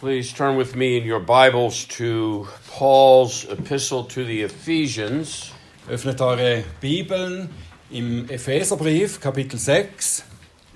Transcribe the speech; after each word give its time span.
Please 0.00 0.32
turn 0.32 0.54
with 0.54 0.76
me 0.76 0.96
in 0.96 1.02
your 1.02 1.18
Bibles 1.18 1.84
to 1.86 2.46
Paul's 2.68 3.44
epistle 3.50 4.04
to 4.04 4.24
the 4.24 4.42
Ephesians, 4.42 5.50
Öffnet 5.88 6.20
eure 6.20 6.62
Bibeln 6.80 7.48
im 7.90 8.28
Epheserbrief, 8.28 9.18
Kapitel 9.18 9.58
6, 9.58 10.22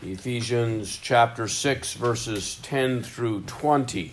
Ephesians 0.02 0.98
chapter 1.00 1.46
6, 1.46 1.92
verses 1.92 2.56
10 2.62 3.04
through 3.04 3.44
20. 3.46 4.12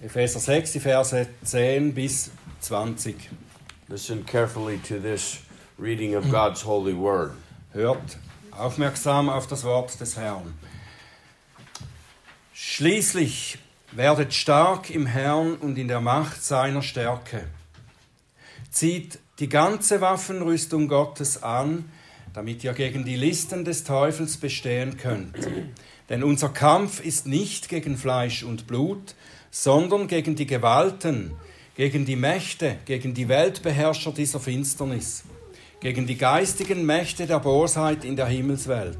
Epheser 0.00 0.38
6, 0.38 0.74
die 0.74 0.78
Verse 0.78 1.28
10 1.42 1.90
bis 1.90 2.30
20. 2.60 3.28
Listen 3.88 4.22
carefully 4.22 4.78
to 4.78 5.00
this 5.00 5.42
reading 5.78 6.14
of 6.14 6.30
God's 6.30 6.62
holy 6.62 6.94
word. 6.94 7.32
Hört 7.72 8.18
aufmerksam 8.52 9.28
auf 9.28 9.48
das 9.48 9.64
Wort 9.64 9.98
des 9.98 10.14
Herrn. 10.14 10.54
Schließlich 12.52 13.58
werdet 13.94 14.34
stark 14.34 14.90
im 14.90 15.06
Herrn 15.06 15.54
und 15.54 15.78
in 15.78 15.88
der 15.88 16.00
Macht 16.00 16.42
seiner 16.42 16.82
Stärke. 16.82 17.44
Zieht 18.70 19.18
die 19.38 19.48
ganze 19.48 20.00
Waffenrüstung 20.00 20.88
Gottes 20.88 21.42
an, 21.42 21.84
damit 22.32 22.64
ihr 22.64 22.72
gegen 22.72 23.04
die 23.04 23.16
Listen 23.16 23.64
des 23.64 23.84
Teufels 23.84 24.36
bestehen 24.36 24.96
könnt. 24.96 25.48
Denn 26.08 26.24
unser 26.24 26.48
Kampf 26.48 27.00
ist 27.00 27.26
nicht 27.26 27.68
gegen 27.68 27.96
Fleisch 27.96 28.42
und 28.42 28.66
Blut, 28.66 29.14
sondern 29.50 30.08
gegen 30.08 30.34
die 30.34 30.46
Gewalten, 30.46 31.32
gegen 31.76 32.04
die 32.04 32.16
Mächte, 32.16 32.76
gegen 32.84 33.14
die 33.14 33.28
Weltbeherrscher 33.28 34.12
dieser 34.12 34.40
Finsternis, 34.40 35.22
gegen 35.80 36.06
die 36.06 36.18
geistigen 36.18 36.84
Mächte 36.84 37.26
der 37.26 37.38
Bosheit 37.38 38.04
in 38.04 38.16
der 38.16 38.26
Himmelswelt. 38.26 38.98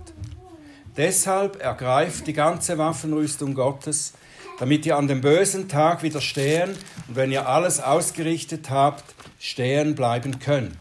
Deshalb 0.96 1.60
ergreift 1.60 2.28
die 2.28 2.32
ganze 2.32 2.78
Waffenrüstung 2.78 3.54
Gottes, 3.54 4.12
damit 4.58 4.86
ihr 4.86 4.96
an 4.96 5.08
dem 5.08 5.20
bösen 5.20 5.68
Tag 5.68 6.02
widerstehen 6.02 6.70
und 7.08 7.16
wenn 7.16 7.32
ihr 7.32 7.48
alles 7.48 7.80
ausgerichtet 7.80 8.70
habt, 8.70 9.04
stehen 9.38 9.94
bleiben 9.94 10.38
könnt. 10.38 10.78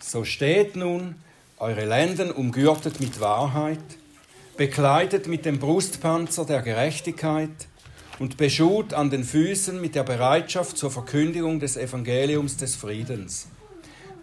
So 0.00 0.24
steht 0.24 0.76
nun 0.76 1.16
eure 1.58 1.84
Lenden 1.84 2.30
umgürtet 2.30 3.00
mit 3.00 3.20
Wahrheit, 3.20 3.78
bekleidet 4.56 5.26
mit 5.26 5.44
dem 5.44 5.58
Brustpanzer 5.58 6.44
der 6.44 6.62
Gerechtigkeit 6.62 7.50
und 8.18 8.36
beschut 8.36 8.94
an 8.94 9.10
den 9.10 9.24
Füßen 9.24 9.80
mit 9.80 9.94
der 9.94 10.02
Bereitschaft 10.02 10.76
zur 10.76 10.90
Verkündigung 10.90 11.60
des 11.60 11.76
Evangeliums 11.76 12.56
des 12.56 12.74
Friedens. 12.74 13.48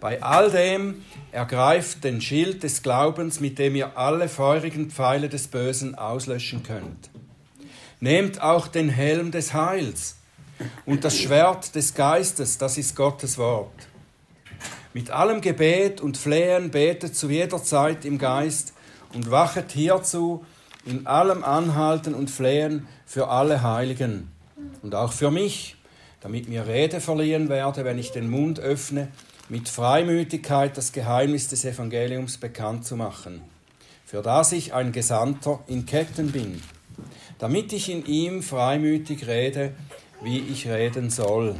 Bei 0.00 0.22
all 0.22 0.50
dem 0.50 1.02
ergreift 1.32 2.04
den 2.04 2.20
Schild 2.20 2.62
des 2.62 2.82
Glaubens, 2.82 3.40
mit 3.40 3.58
dem 3.58 3.74
ihr 3.74 3.96
alle 3.96 4.28
feurigen 4.28 4.90
Pfeile 4.90 5.28
des 5.28 5.48
Bösen 5.48 5.94
auslöschen 5.94 6.62
könnt. 6.62 7.10
Nehmt 8.00 8.42
auch 8.42 8.68
den 8.68 8.88
Helm 8.88 9.30
des 9.30 9.54
Heils 9.54 10.16
und 10.84 11.04
das 11.04 11.16
Schwert 11.16 11.74
des 11.74 11.94
Geistes, 11.94 12.58
das 12.58 12.76
ist 12.76 12.94
Gottes 12.94 13.38
Wort. 13.38 13.72
Mit 14.92 15.10
allem 15.10 15.40
Gebet 15.40 16.00
und 16.00 16.16
Flehen 16.16 16.70
betet 16.70 17.16
zu 17.16 17.30
jeder 17.30 17.62
Zeit 17.62 18.04
im 18.04 18.18
Geist 18.18 18.74
und 19.14 19.30
wachet 19.30 19.72
hierzu 19.72 20.44
in 20.84 21.06
allem 21.06 21.42
Anhalten 21.42 22.14
und 22.14 22.30
Flehen 22.30 22.86
für 23.06 23.28
alle 23.28 23.62
Heiligen 23.62 24.30
und 24.82 24.94
auch 24.94 25.12
für 25.12 25.30
mich, 25.30 25.76
damit 26.20 26.48
mir 26.48 26.66
Rede 26.66 27.00
verliehen 27.00 27.48
werde, 27.48 27.84
wenn 27.84 27.98
ich 27.98 28.12
den 28.12 28.28
Mund 28.28 28.60
öffne, 28.60 29.08
mit 29.48 29.68
Freimütigkeit 29.68 30.76
das 30.76 30.92
Geheimnis 30.92 31.48
des 31.48 31.64
Evangeliums 31.64 32.38
bekannt 32.38 32.84
zu 32.84 32.96
machen, 32.96 33.42
für 34.04 34.22
das 34.22 34.52
ich 34.52 34.74
ein 34.74 34.92
Gesandter 34.92 35.60
in 35.66 35.86
Ketten 35.86 36.32
bin, 36.32 36.62
damit 37.38 37.72
ich 37.72 37.90
in 37.90 38.04
ihm 38.06 38.42
freimütig 38.42 39.26
rede, 39.26 39.72
wie 40.22 40.38
ich 40.38 40.66
reden 40.66 41.10
soll. 41.10 41.54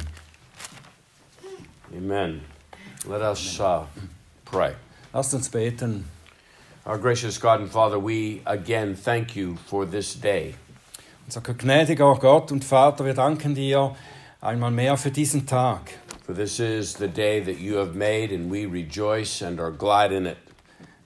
Amen. 1.95 2.41
Let 3.07 3.21
us 3.21 3.59
uh, 3.59 3.85
pray. 4.45 4.73
Lasst 5.13 5.33
uns 5.33 5.49
beten. 5.49 6.05
Our 6.85 6.97
gracious 6.97 7.39
God 7.39 7.59
and 7.59 7.69
Father, 7.69 7.99
we 7.99 8.41
again 8.45 8.95
thank 8.95 9.35
you 9.35 9.57
for 9.67 9.85
this 9.85 10.19
day. 10.19 10.55
Unser 11.25 11.41
gnädiger 11.41 12.15
Gott 12.15 12.51
und 12.51 12.63
Vater, 12.63 13.03
wir 13.03 13.13
danken 13.13 13.53
dir 13.53 13.95
einmal 14.39 14.71
mehr 14.71 14.95
für 14.95 15.11
diesen 15.11 15.45
Tag. 15.45 15.91
For 16.25 16.33
this 16.33 16.59
is 16.59 16.93
the 16.93 17.07
day 17.07 17.41
that 17.41 17.59
you 17.59 17.77
have 17.77 17.93
made, 17.93 18.33
and 18.33 18.51
we 18.51 18.65
rejoice 18.65 19.41
and 19.41 19.59
are 19.59 19.71
glad 19.71 20.11
in 20.11 20.25
it. 20.25 20.37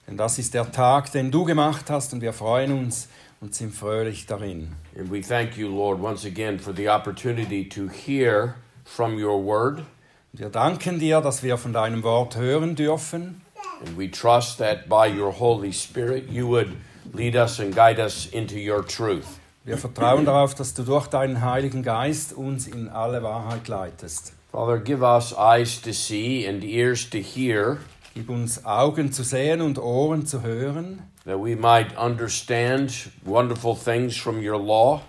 Denn 0.06 0.16
das 0.16 0.38
ist 0.38 0.54
der 0.54 0.70
Tag, 0.70 1.10
den 1.12 1.30
du 1.30 1.44
gemacht 1.44 1.90
hast 1.90 2.12
und 2.12 2.20
wir 2.20 2.32
freuen 2.32 2.72
uns 2.72 3.08
und 3.42 3.54
sind 3.54 3.74
fröhlich 3.74 4.26
darin. 4.26 4.68
And 4.96 5.10
we 5.10 5.20
thank 5.20 5.58
you, 5.58 5.68
Lord, 5.68 6.00
once 6.00 6.24
again 6.24 6.58
for 6.58 6.72
the 6.74 6.88
opportunity 6.88 7.68
to 7.68 7.88
hear 7.88 8.54
from 8.84 9.22
your 9.22 9.44
word. 9.44 9.82
Wir 10.32 10.48
danken 10.48 10.98
dir, 10.98 11.20
dass 11.20 11.42
wir 11.42 11.58
von 11.58 11.72
deinem 11.72 12.02
Wort 12.04 12.36
hören 12.36 12.76
dürfen. 12.76 13.42
And 13.84 13.98
we 13.98 14.08
trust 14.08 14.58
that 14.58 14.88
by 14.88 15.08
your 15.08 15.32
Holy 15.32 15.72
Spirit 15.72 16.30
you 16.30 16.46
would 16.46 16.68
lead 17.12 17.34
us 17.34 17.58
and 17.58 17.74
guide 17.74 17.98
us 17.98 18.26
into 18.26 18.54
your 18.54 18.86
truth. 18.86 19.26
Wir 19.64 19.76
vertrauen 19.76 20.24
darauf, 20.24 20.54
dass 20.54 20.74
du 20.74 20.84
durch 20.84 21.08
deinen 21.08 21.42
Heiligen 21.42 21.82
Geist 21.82 22.32
uns 22.32 22.66
in 22.66 22.88
alle 22.88 23.22
Wahrheit 23.22 23.68
leitest. 23.68 24.32
Father, 24.52 24.78
give 24.78 25.02
us 25.02 25.34
eyes 25.36 25.80
to 25.82 25.92
see 25.92 26.46
and 26.46 26.62
ears 26.62 27.08
to 27.10 27.18
hear, 27.18 27.78
Gib 28.14 28.28
uns 28.28 28.66
Augen 28.66 29.10
zu 29.10 29.22
sehen 29.22 29.62
und 29.62 29.78
Ohren 29.78 30.26
zu 30.26 30.42
hören, 30.42 31.02
that 31.24 31.38
we 31.38 31.54
might 31.54 31.96
understand 31.96 32.92
wonderful 33.24 33.74
things 33.74 34.16
from 34.16 34.40
your 34.40 34.58
law, 34.58 35.02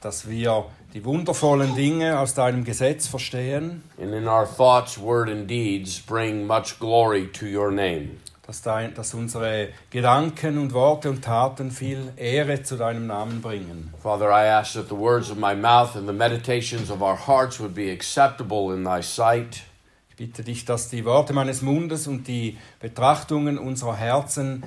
dass 0.00 0.28
wir 0.28 0.66
die 0.94 1.04
wundervollen 1.04 1.74
Dinge 1.74 2.18
aus 2.18 2.34
deinem 2.34 2.64
Gesetz 2.64 3.06
verstehen, 3.06 3.82
and 3.98 4.12
in 4.12 4.28
our 4.28 4.46
thoughts, 4.46 4.98
word, 4.98 5.28
and 5.28 5.48
deeds 5.48 5.98
bring 5.98 6.46
much 6.46 6.78
glory 6.78 7.28
to 7.32 7.46
your 7.46 7.70
name. 7.70 8.18
dass, 8.46 8.60
dein, 8.60 8.92
dass 8.94 9.14
unsere 9.14 9.68
Gedanken 9.90 10.58
und 10.58 10.74
Worte 10.74 11.08
und 11.08 11.22
Taten 11.22 11.70
viel 11.70 12.12
Ehre 12.16 12.62
zu 12.62 12.76
deinem 12.76 13.06
Namen 13.06 13.40
bringen. 13.40 13.94
Father, 14.02 14.30
I 14.30 14.48
ask 14.48 14.74
that 14.74 14.88
the 14.88 14.96
words 14.96 15.30
of 15.30 15.38
my 15.38 15.54
mouth 15.54 15.94
and 15.96 16.06
the 16.08 16.12
meditations 16.12 16.90
of 16.90 17.00
our 17.00 17.16
hearts 17.16 17.60
would 17.60 17.74
be 17.74 17.90
acceptable 17.90 18.74
in 18.74 18.84
thy 18.84 19.00
sight. 19.00 19.62
Ich 20.10 20.16
bitte 20.16 20.42
dich, 20.42 20.64
dass 20.64 20.90
die 20.90 21.04
Worte 21.04 21.32
meines 21.32 21.62
Mundes 21.62 22.06
und 22.06 22.26
die 22.26 22.58
Betrachtungen 22.80 23.58
unserer 23.58 23.96
Herzen 23.96 24.64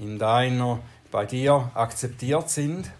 in 0.00 0.18
deiner, 0.18 0.80
bei 1.10 1.26
dir 1.26 1.70
akzeptiert 1.74 2.48
sind. 2.48 2.90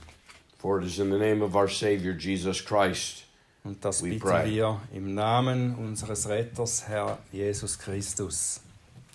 For 0.59 0.79
it 0.79 0.87
is 0.87 0.99
in 0.99 1.11
the 1.11 1.19
name 1.19 1.43
of 1.43 1.55
our 1.55 1.69
Savior 1.69 2.15
Jesus 2.15 2.63
Christ. 2.65 3.25
Und 3.65 3.85
das 3.85 4.03
bitten 4.03 4.21
pray. 4.21 4.51
wir 4.51 4.81
im 4.93 5.15
Namen 5.15 5.75
unseres 5.75 6.29
Retters, 6.29 6.87
Herr 6.87 7.19
Jesus 7.33 7.79
Christus. 7.79 8.61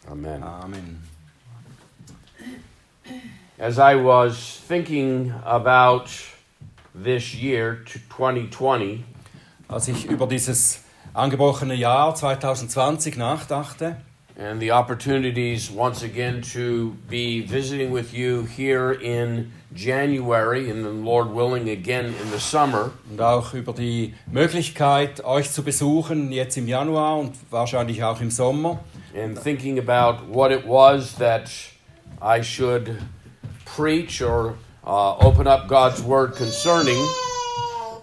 Amen. 0.10 0.44
Amen. 0.44 1.04
As 3.58 3.78
I 3.78 3.96
was 3.96 4.60
thinking 4.68 5.32
about 5.44 6.10
this 6.94 7.34
year, 7.34 7.84
to 7.86 8.00
2020, 8.10 9.04
Als 9.68 9.88
ich 9.88 10.06
über 10.06 10.28
dieses 10.28 10.82
angebrochene 11.14 11.74
Jahr 11.74 12.14
2020 12.14 13.18
nachdachte 13.18 13.98
and 14.38 14.62
the 14.62 14.72
opportunities 14.72 15.72
once 15.72 16.04
again 16.04 16.42
to 16.42 16.96
be 17.10 17.42
visiting 17.42 17.92
with 17.92 18.14
you 18.14 18.44
here 18.44 18.92
in 18.92 19.52
January, 19.74 20.70
and 20.70 20.86
then 20.86 21.06
Lord 21.06 21.30
willing 21.30 21.70
again 21.70 22.06
in 22.06 22.32
the 22.32 22.40
summer, 22.40 22.92
und 23.10 23.22
auch 23.22 23.54
über 23.54 23.74
die 23.74 24.14
Möglichkeit, 24.32 25.24
euch 25.24 25.52
zu 25.52 25.64
besuchen, 25.64 26.32
jetzt 26.32 26.58
im 26.58 26.68
Januar 26.68 27.18
und 27.18 27.34
wahrscheinlich 27.50 28.04
auch 28.04 28.20
im 28.22 28.32
Sommer, 28.32 28.80
and 29.16 29.42
thinking 29.42 29.80
about 29.80 30.28
what 30.28 30.52
it 30.52 30.66
was 30.68 31.16
that 31.16 31.50
I 32.22 32.42
should 32.42 33.02
preach 33.66 34.22
or 34.22 34.56
uh, 34.86 35.18
open 35.20 35.48
up 35.48 35.68
God's 35.68 36.04
Word 36.04 36.36
concerning, 36.36 36.98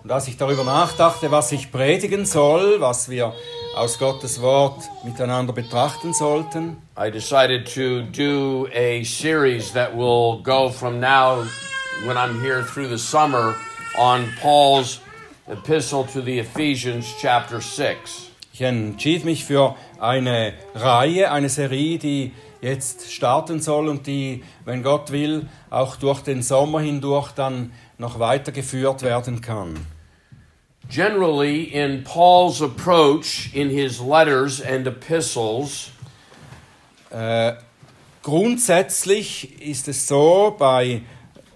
Und 0.03 0.11
als 0.11 0.27
ich 0.27 0.37
darüber 0.37 0.65
nachdachte, 0.65 1.31
was 1.31 1.53
ich 1.53 1.71
predigen 1.71 2.27
soll, 2.27 2.81
was 2.81 3.09
wir 3.09 3.33
aus 3.77 3.99
Gottes 3.99 4.41
Wort 4.41 4.83
miteinander 5.05 5.53
betrachten 5.53 6.13
sollten, 6.13 6.77
I 6.97 7.11
decided 7.11 7.67
to 7.75 8.03
do 8.03 8.69
a 8.73 9.03
series 9.05 9.73
that 9.73 9.95
will 9.97 10.43
go 10.43 10.71
from 10.71 11.01
now, 11.01 11.45
when 12.05 12.17
I'm 12.17 12.41
here 12.41 12.63
through 12.63 12.89
the 12.89 12.99
summer, 12.99 13.55
on 13.99 14.33
Paul's 14.41 15.01
epistle 15.49 16.05
to 16.13 16.21
the 16.21 16.39
Ephesians, 16.41 17.15
chapter 17.21 17.61
6. 17.61 18.33
ich 18.53 18.61
entschied 18.61 19.25
mich 19.25 19.45
für 19.45 19.75
eine 19.99 20.53
Reihe, 20.75 21.33
eine 21.33 21.49
Serie, 21.49 21.99
die 21.99 22.33
jetzt 22.61 23.11
starten 23.11 23.61
soll 23.61 23.89
und 23.89 24.07
die, 24.07 24.45
wenn 24.65 24.83
Gott 24.83 25.11
will, 25.11 25.49
auch 25.71 25.97
durch 25.97 26.21
den 26.21 26.43
Sommer 26.43 26.81
hindurch 26.81 27.33
dann 27.33 27.73
noch 27.99 28.19
weitergeführt 28.19 29.03
werden 29.03 29.41
kann. 29.41 29.87
Generally, 30.89 31.75
in 31.75 32.03
Paul's 32.05 32.61
approach 32.61 33.55
in 33.55 33.71
his 33.71 34.01
letters 34.01 34.61
and 34.61 34.87
epistles, 34.87 35.93
Äh, 37.13 37.57
grundsätzlich 38.23 39.61
ist 39.61 39.87
es 39.89 40.09
so, 40.09 40.57
bei 40.59 41.03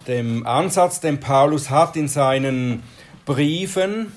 dem 0.07 0.47
Ansatz, 0.47 1.01
den 1.01 1.19
Paulus 1.19 1.71
hat 1.71 1.97
in 1.97 2.09
seinen 2.09 2.83
Briefen. 3.25 4.13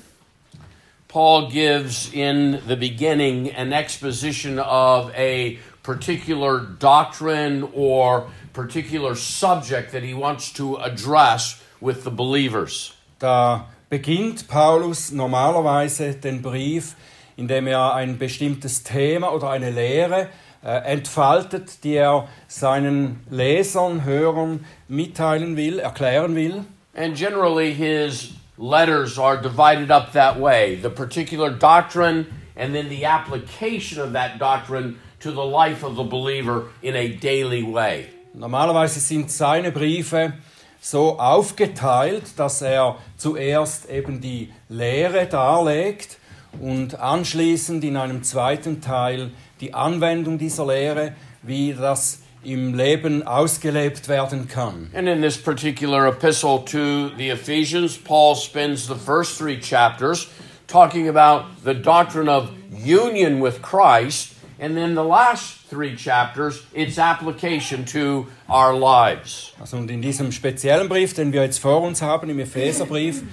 Paul 1.07 1.50
gives 1.50 2.12
in 2.13 2.59
the 2.67 2.75
beginning 2.75 3.50
an 3.55 3.71
exposition 3.71 4.59
of 4.59 5.12
a 5.15 5.57
particular 5.81 6.59
doctrine 6.59 7.67
or 7.73 8.27
particular 8.53 9.15
subject 9.15 9.91
that 9.91 10.03
he 10.03 10.13
wants 10.13 10.51
to 10.53 10.75
address 10.75 11.62
with 11.79 12.03
the 12.03 12.12
believers. 12.12 12.94
Da 13.17 13.65
beginnt 13.89 14.47
Paulus 14.47 15.12
normalerweise 15.12 16.13
den 16.13 16.41
Brief, 16.41 16.95
indem 17.36 17.68
er 17.68 17.95
ein 17.95 18.18
bestimmtes 18.18 18.83
Thema 18.83 19.33
oder 19.33 19.50
eine 19.50 19.71
Lehre 19.71 20.30
äh, 20.63 20.91
entfaltet, 20.91 21.83
die 21.83 21.95
er 21.95 22.27
seinen 22.47 23.21
Lesern, 23.30 24.03
Hörern 24.03 24.65
mitteilen 24.88 25.57
will, 25.57 25.80
erklären 25.80 26.36
will. 26.36 26.65
And 26.95 27.15
generally, 27.15 27.74
his 27.74 28.33
letters 28.57 29.18
are 29.18 29.41
divided 29.41 29.89
up 29.89 30.12
that 30.13 30.39
way 30.39 30.75
the 30.75 30.89
particular 30.89 31.50
doctrine 31.50 32.25
and 32.57 32.75
then 32.75 32.89
the 32.89 33.06
application 33.06 34.01
of 34.01 34.12
that 34.13 34.38
doctrine 34.38 35.00
to 35.21 35.31
the 35.31 35.45
life 35.45 35.83
of 35.83 35.95
the 35.95 36.03
believer 36.03 36.65
in 36.81 36.95
a 36.95 37.07
daily 37.07 37.63
way. 37.63 38.07
Normalerweise 38.33 39.00
sind 39.00 39.31
seine 39.31 39.71
Briefe 39.71 40.33
so 40.81 41.19
aufgeteilt, 41.19 42.23
dass 42.37 42.61
er 42.61 42.97
zuerst 43.17 43.89
eben 43.89 44.21
die 44.21 44.51
Lehre 44.69 45.27
darlegt 45.27 46.17
und 46.59 46.99
anschließend 46.99 47.83
in 47.83 47.97
einem 47.97 48.23
zweiten 48.23 48.81
Teil 48.81 49.31
die 49.59 49.73
Anwendung 49.73 50.37
dieser 50.37 50.65
Lehre, 50.65 51.13
wie 51.43 51.73
das 51.73 52.19
im 52.43 52.73
Leben 52.73 53.27
ausgelebt 53.27 54.07
werden 54.07 54.47
kann. 54.47 54.89
And 54.93 55.07
in 55.07 55.21
this 55.21 55.37
particular 55.37 56.07
epistle 56.07 56.63
to 56.65 57.09
the 57.17 57.29
Ephesians, 57.31 57.97
Paul 57.97 58.35
spends 58.35 58.87
the 58.87 58.95
first 58.95 59.37
three 59.37 59.59
chapters 59.59 60.27
talking 60.67 61.09
about 61.09 61.45
the 61.65 61.73
doctrine 61.73 62.29
of 62.29 62.49
union 62.71 63.41
with 63.41 63.61
Christ, 63.61 64.35
and 64.59 64.75
then 64.75 64.94
the 64.94 65.03
last 65.03 65.67
three 65.69 65.95
chapters, 65.95 66.63
its 66.73 66.97
application 66.97 67.85
to 67.85 68.27
our 68.50 68.73
lives. 68.73 69.53
Also 69.59 69.77
und 69.77 69.89
in 69.89 70.01
diesem 70.01 70.31
speziellen 70.31 70.89
Brief, 70.89 71.13
den 71.13 71.31
wir 71.31 71.44
jetzt 71.44 71.59
vor 71.59 71.81
uns 71.81 72.01
haben, 72.01 72.29
im 72.29 72.39
Epheserbrief, 72.39 73.23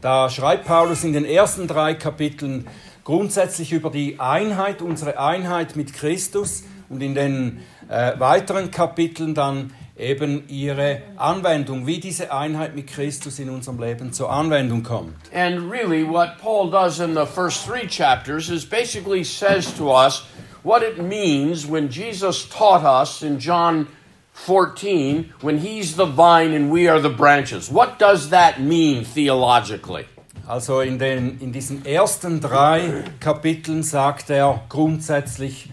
da 0.00 0.28
schreibt 0.28 0.66
Paulus 0.66 1.02
in 1.04 1.12
den 1.12 1.24
ersten 1.24 1.66
drei 1.66 1.94
Kapiteln 1.94 2.66
grundsätzlich 3.04 3.72
über 3.72 3.90
die 3.90 4.20
Einheit, 4.20 4.82
unsere 4.82 5.18
Einheit 5.18 5.76
mit 5.76 5.94
Christus 5.94 6.64
und 6.88 7.02
in 7.02 7.14
den 7.14 7.60
äh, 7.88 8.18
weiteren 8.18 8.70
Kapiteln 8.70 9.34
dann 9.34 9.72
eben 9.96 10.48
ihre 10.48 11.02
Anwendung, 11.16 11.86
wie 11.86 12.00
diese 12.00 12.32
Einheit 12.32 12.74
mit 12.74 12.88
Christus 12.88 13.38
in 13.38 13.48
unserem 13.48 13.78
Leben 13.78 14.12
zur 14.12 14.30
Anwendung 14.30 14.82
kommt. 14.82 15.14
And 15.32 15.70
really, 15.70 16.06
what 16.06 16.36
Paul 16.40 16.70
does 16.70 16.98
in 16.98 17.14
the 17.14 17.26
first 17.26 17.64
three 17.64 17.86
chapters 17.86 18.50
is 18.50 18.66
basically 18.66 19.22
says 19.22 19.72
to 19.76 19.90
us 19.90 20.24
what 20.64 20.82
it 20.82 20.98
means 20.98 21.64
when 21.66 21.88
Jesus 21.88 22.48
taught 22.48 22.82
us 22.82 23.22
in 23.22 23.38
John 23.38 23.86
14 24.32 25.32
when 25.42 25.58
he's 25.58 25.94
the 25.94 26.06
vine 26.06 26.52
and 26.52 26.70
we 26.70 26.88
are 26.88 27.00
the 27.00 27.08
branches. 27.08 27.70
What 27.70 27.98
does 27.98 28.30
that 28.30 28.60
mean 28.60 29.04
theologically? 29.04 30.06
Also 30.46 30.80
in, 30.80 30.98
den, 30.98 31.38
in 31.40 31.52
diesen 31.52 31.86
ersten 31.86 32.40
drei 32.40 33.04
Kapiteln 33.20 33.82
sagt 33.82 34.28
er 34.30 34.62
grundsätzlich, 34.68 35.70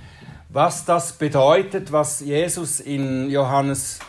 was 0.49 0.85
das 0.85 1.13
bedeutet, 1.13 1.91
was 1.91 2.21
Jesus 2.21 2.79
in 2.79 3.29
Johannes 3.29 3.99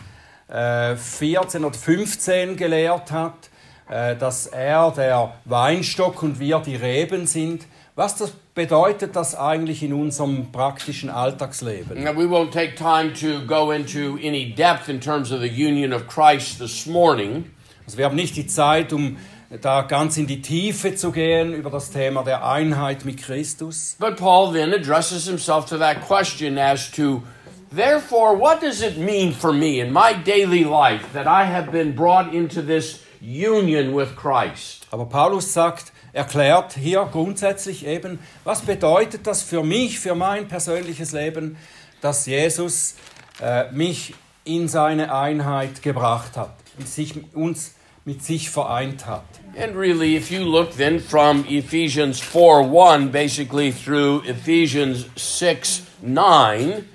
äh, 0.49 0.94
14 0.96 1.64
oder 1.64 1.76
15 1.76 2.56
gelehrt 2.56 3.11
hat, 3.11 3.50
äh, 3.88 4.14
dass 4.14 4.46
er 4.46 4.93
der 4.93 5.34
Weinstock 5.46 6.23
und 6.23 6.38
wir 6.38 6.58
die 6.61 6.76
Reben 6.76 7.26
sind. 7.26 7.67
Was 7.94 8.17
das 8.17 8.31
bedeutet 8.55 9.17
das 9.17 9.35
eigentlich 9.35 9.83
in 9.83 9.93
unserem 9.93 10.50
praktischen 10.50 11.11
Alltagsleben? 11.11 12.03
Now, 12.03 12.17
we 12.17 12.25
won't 12.25 12.50
take 12.50 12.75
time 12.75 13.12
to 13.21 13.44
go 13.47 13.71
into 13.71 14.17
any 14.17 14.55
depth 14.55 14.89
in 14.89 14.99
terms 14.99 15.31
of 15.31 15.41
the 15.41 15.49
union 15.49 15.93
of 15.93 16.06
Christ 16.06 16.59
this 16.59 16.87
morning. 16.87 17.50
Also 17.85 17.99
wir 17.99 18.06
haben 18.06 18.17
nicht 18.17 18.35
die 18.37 18.47
Zeit, 18.47 18.94
um 18.94 19.19
da 19.61 19.83
ganz 19.83 20.17
in 20.17 20.27
die 20.27 20.41
Tiefe 20.41 20.94
zu 20.94 21.12
gehen 21.12 21.53
über 21.53 21.69
das 21.69 21.91
Thema 21.91 22.23
der 22.23 22.49
Einheit 22.49 23.05
mit 23.05 23.19
Christus. 23.19 23.97
But 23.99 24.17
Paul 24.17 24.55
then 24.55 24.73
addresses 24.73 25.27
himself 25.27 25.67
to 25.67 25.77
that 25.77 26.00
question 26.00 26.56
as 26.56 26.91
to, 26.93 27.23
therefore, 27.71 28.35
what 28.35 28.62
does 28.62 28.81
it 28.81 28.97
mean 28.97 29.35
for 29.35 29.53
me 29.53 29.81
in 29.81 29.93
my 29.93 30.15
daily 30.15 30.65
life 30.65 31.12
that 31.12 31.27
I 31.27 31.44
have 31.44 31.71
been 31.71 31.94
brought 31.94 32.33
into 32.33 32.62
this 32.62 33.00
union 33.21 33.94
with 33.94 34.17
Christ? 34.17 34.87
Aber 34.91 35.05
Paulus 35.05 35.53
sagt, 35.53 35.93
erklärt 36.12 36.75
hier 36.75 37.09
grundsätzlich 37.11 37.87
eben, 37.87 38.19
was 38.44 38.62
bedeutet 38.62 39.26
das 39.26 39.43
für 39.43 39.62
mich, 39.62 39.99
für 39.99 40.14
mein 40.14 40.49
persönliches 40.49 41.12
Leben, 41.12 41.56
dass 42.00 42.26
Jesus 42.26 42.97
äh, 43.41 43.70
mich 43.73 44.14
in 44.44 44.69
seine 44.69 45.14
Einheit 45.14 45.82
gebracht 45.82 46.37
hat, 46.37 46.55
sich, 46.85 47.14
uns 47.35 47.75
mit 48.05 48.23
sich 48.25 48.50
vereint 48.50 49.06
hat. 49.06 49.25
And 49.56 49.76
really, 49.76 50.17
if 50.17 50.31
you 50.31 50.44
look 50.44 50.76
then 50.76 50.99
from 50.99 51.44
Ephesians 51.49 52.20
4 52.20 52.62
1 52.62 53.12
basically 53.12 53.70
through 53.70 54.23
Ephesians 54.26 55.06
6 55.17 55.82
9, 56.03 56.88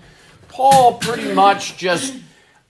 Paul 0.50 0.98
pretty 1.00 1.34
much 1.34 1.78
just 1.78 2.16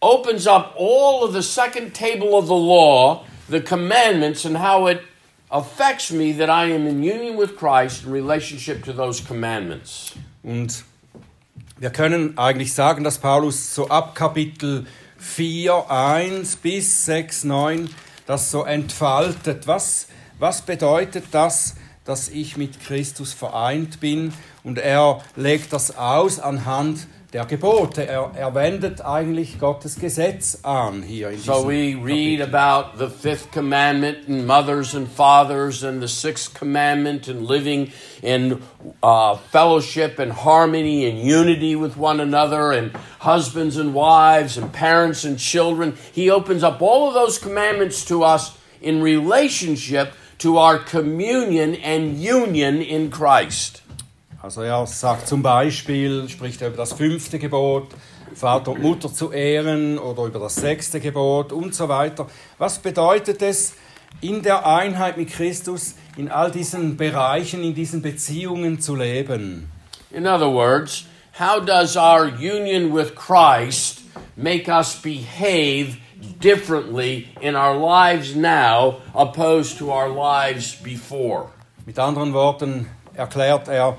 opens 0.02 0.46
up 0.46 0.76
all 0.78 1.24
of 1.24 1.34
the 1.34 1.42
second 1.42 1.94
table 1.94 2.38
of 2.38 2.48
the 2.48 2.54
law, 2.54 3.26
the 3.50 3.62
commandments, 3.62 4.46
and 4.46 4.58
how 4.58 4.88
it 4.88 5.02
affects 5.50 6.12
me 6.12 6.34
that 6.34 6.50
I 6.50 6.74
am 6.74 6.88
in 6.88 7.04
union 7.04 7.38
with 7.38 7.56
Christ 7.56 8.06
in 8.06 8.12
relationship 8.12 8.84
to 8.86 8.94
those 8.94 9.24
commandments. 9.24 10.14
Und 10.44 10.84
wir 11.80 11.92
können 11.92 12.38
eigentlich 12.38 12.74
sagen, 12.74 13.04
dass 13.04 13.20
Paulus 13.20 13.74
so 13.76 13.88
ab 13.88 14.16
Kapitel 14.16 14.86
4, 15.18 15.90
1 15.90 16.58
bis 16.58 17.06
6, 17.06 17.46
9 17.46 17.90
das 18.26 18.52
so 18.52 18.64
entfaltet. 18.64 19.68
Was, 19.68 20.08
was 20.40 20.62
bedeutet 20.62 21.26
das, 21.32 21.76
dass 22.04 22.30
ich 22.30 22.58
mit 22.58 22.80
Christus 22.80 23.34
vereint 23.34 24.00
bin? 24.00 24.34
Und 24.64 24.80
er 24.80 25.22
legt 25.36 25.72
das 25.72 25.98
aus 25.98 26.40
anhand 26.40 27.08
der 27.34 27.46
Gebote. 27.46 28.08
Er, 28.08 28.32
er 28.36 28.56
wendet 28.56 29.04
eigentlich 29.04 29.60
Gottes 29.60 30.00
Gesetz 30.00 30.60
an 30.64 31.04
hier 31.04 31.30
in 31.30 31.40
So 31.40 31.68
we 31.68 31.94
read 31.96 32.40
Kapitel. 32.40 32.44
about 32.44 32.98
the 32.98 33.10
fifth 33.10 33.52
commandment 33.52 34.28
and 34.30 34.48
mothers 34.48 34.96
and 34.96 35.10
fathers, 35.10 35.84
and 35.84 36.02
the 36.02 36.08
sixth 36.08 36.54
commandment 36.54 37.28
and 37.28 37.46
living 37.46 37.92
in 38.22 38.62
uh, 39.04 39.36
fellowship 39.52 40.19
and 40.19 40.31
harmony 40.31 41.06
and 41.06 41.19
unity 41.19 41.76
with 41.76 41.98
one 41.98 42.22
another, 42.22 42.72
and 42.72 42.92
husbands 43.19 43.76
and 43.76 43.94
wives, 43.94 44.57
and 44.57 44.72
parents 44.72 45.26
and 45.26 45.38
children. 45.38 45.98
He 46.14 46.30
opens 46.30 46.64
up 46.64 46.81
all 46.81 47.10
of 47.10 47.14
those 47.14 47.38
commandments 47.38 48.06
to 48.06 48.24
us 48.24 48.57
in 48.81 49.02
relationship 49.02 50.14
to 50.38 50.57
our 50.57 50.78
communion 50.78 51.76
and 51.76 52.18
union 52.18 52.81
in 52.81 53.12
Christ. 53.12 53.81
Also 54.42 54.62
er 54.62 54.86
sagt 54.86 55.28
zum 55.28 55.42
Beispiel, 55.42 56.30
spricht 56.30 56.62
er 56.62 56.68
über 56.68 56.78
das 56.78 56.94
fünfte 56.94 57.40
Gebot, 57.40 57.88
Vater 58.36 58.72
und 58.72 58.82
Mutter 58.84 59.12
zu 59.12 59.32
ehren 59.32 59.98
oder 59.98 60.26
über 60.26 60.40
das 60.40 60.56
sechste 60.56 61.00
Gebot 61.00 61.52
und 61.52 61.74
so 61.74 61.90
weiter. 61.90 62.28
Was 62.60 62.78
bedeutet 62.78 63.42
es, 63.42 63.74
in 64.22 64.42
der 64.42 64.66
Einheit 64.66 65.18
mit 65.18 65.30
Christus 65.30 65.96
in 66.18 66.30
all 66.30 66.52
diesen 66.52 66.98
Bereichen, 66.98 67.64
in 67.64 67.74
diesen 67.74 68.02
Beziehungen 68.02 68.80
zu 68.80 68.96
leben? 68.96 69.72
In 70.12 70.26
other 70.26 70.52
words, 70.52 71.06
how 71.40 71.60
does 71.60 71.96
our 71.96 72.28
union 72.28 72.96
with 72.96 73.16
Christ 73.16 74.02
make 74.36 74.70
us 74.72 74.96
behave 74.96 75.98
differently 76.40 77.28
in 77.42 77.56
our 77.56 77.76
lives 77.76 78.36
now 78.36 79.02
opposed 79.14 79.78
to 79.80 79.92
our 79.92 80.10
lives 80.10 80.76
before? 80.76 81.50
Mit 81.86 82.00
anderen 82.00 82.34
Worten 82.34 82.88
erklärt 83.14 83.68
er, 83.68 83.98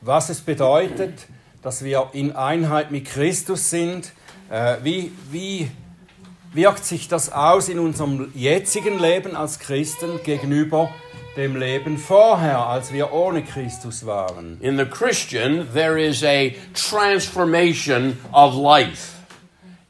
was 0.00 0.28
es 0.28 0.40
bedeutet, 0.40 1.26
dass 1.62 1.82
wir 1.84 2.10
in 2.12 2.32
Einheit 2.36 2.90
mit 2.90 3.06
Christus 3.06 3.70
sind. 3.70 4.12
Äh, 4.50 4.76
wie, 4.82 5.12
wie 5.30 5.70
wirkt 6.52 6.84
sich 6.84 7.08
das 7.08 7.32
aus 7.32 7.68
in 7.68 7.78
unserem 7.78 8.30
jetzigen 8.34 8.98
Leben 8.98 9.36
als 9.36 9.58
Christen 9.58 10.20
gegenüber 10.24 10.90
dem 11.36 11.56
Leben 11.56 11.98
vorher, 11.98 12.66
als 12.66 12.92
wir 12.92 13.12
ohne 13.12 13.42
Christus 13.42 14.06
waren? 14.06 14.58
In 14.60 14.76
the 14.76 14.84
Christian, 14.84 15.68
there 15.72 16.00
is 16.00 16.22
a 16.24 16.52
transformation 16.74 18.18
of 18.32 18.54
life. 18.56 19.14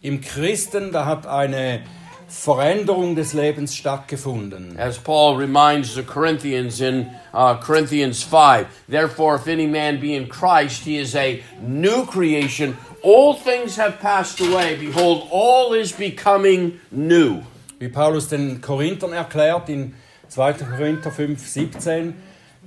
Im 0.00 0.20
Christen, 0.20 0.92
da 0.92 1.04
hat 1.04 1.26
eine 1.26 1.82
Veränderung 2.28 3.16
des 3.16 3.32
Lebens 3.32 3.74
stattgefunden. 3.74 4.76
As 4.78 4.98
Paul 4.98 5.36
reminds 5.36 5.94
the 5.94 6.02
Corinthians 6.02 6.80
in 6.80 7.10
uh, 7.32 7.54
Corinthians 7.58 8.22
5, 8.22 8.66
therefore, 8.86 9.36
if 9.36 9.48
any 9.48 9.66
man 9.66 9.98
be 9.98 10.14
in 10.14 10.28
Christ, 10.28 10.84
he 10.84 10.98
is 10.98 11.14
a 11.16 11.42
new 11.62 12.04
creation. 12.04 12.76
All 13.02 13.34
things 13.34 13.76
have 13.76 13.98
passed 14.00 14.40
away. 14.40 14.76
Behold, 14.76 15.26
all 15.30 15.72
is 15.72 15.92
becoming 15.92 16.78
new. 16.90 17.42
Wie 17.78 17.88
Paulus 17.88 18.28
den 18.28 18.60
Korinthern 18.60 19.12
erklärt 19.12 19.70
in 19.70 19.94
2. 20.28 20.52
Korinther 20.52 21.10
5, 21.10 21.38
17. 21.38 22.14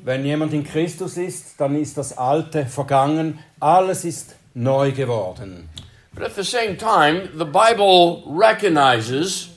Wenn 0.04 0.26
jemand 0.26 0.54
in 0.54 0.64
Christus 0.64 1.18
ist, 1.18 1.60
dann 1.60 1.76
ist 1.76 1.98
das 1.98 2.18
Alte 2.18 2.66
vergangen, 2.66 3.38
alles 3.60 4.04
ist 4.06 4.36
neu 4.56 4.92
geworden. 4.92 5.70
But 6.14 6.24
at 6.24 6.36
the 6.36 6.44
same 6.44 6.76
time, 6.76 7.30
the 7.36 7.46
Bible 7.46 8.24
recognizes 8.26 9.51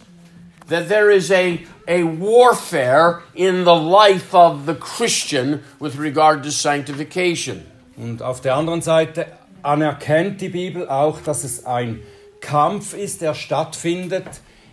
that 0.68 0.88
there 0.88 1.10
is 1.10 1.30
a, 1.30 1.64
a 1.86 2.04
warfare 2.04 3.22
in 3.34 3.64
the 3.64 3.74
life 3.74 4.34
of 4.34 4.66
the 4.66 4.74
Christian 4.74 5.62
with 5.78 5.96
regard 5.96 6.42
to 6.44 6.50
sanctification. 6.50 7.66
Und 7.96 8.22
auf 8.22 8.40
der 8.40 8.56
anderen 8.56 8.82
Seite 8.82 9.26
anerkennt 9.62 10.40
die 10.40 10.48
Bibel 10.48 10.88
auch, 10.88 11.20
dass 11.20 11.44
es 11.44 11.64
ein 11.64 12.02
Kampf 12.40 12.94
ist, 12.94 13.22
der 13.22 13.34
stattfindet 13.34 14.26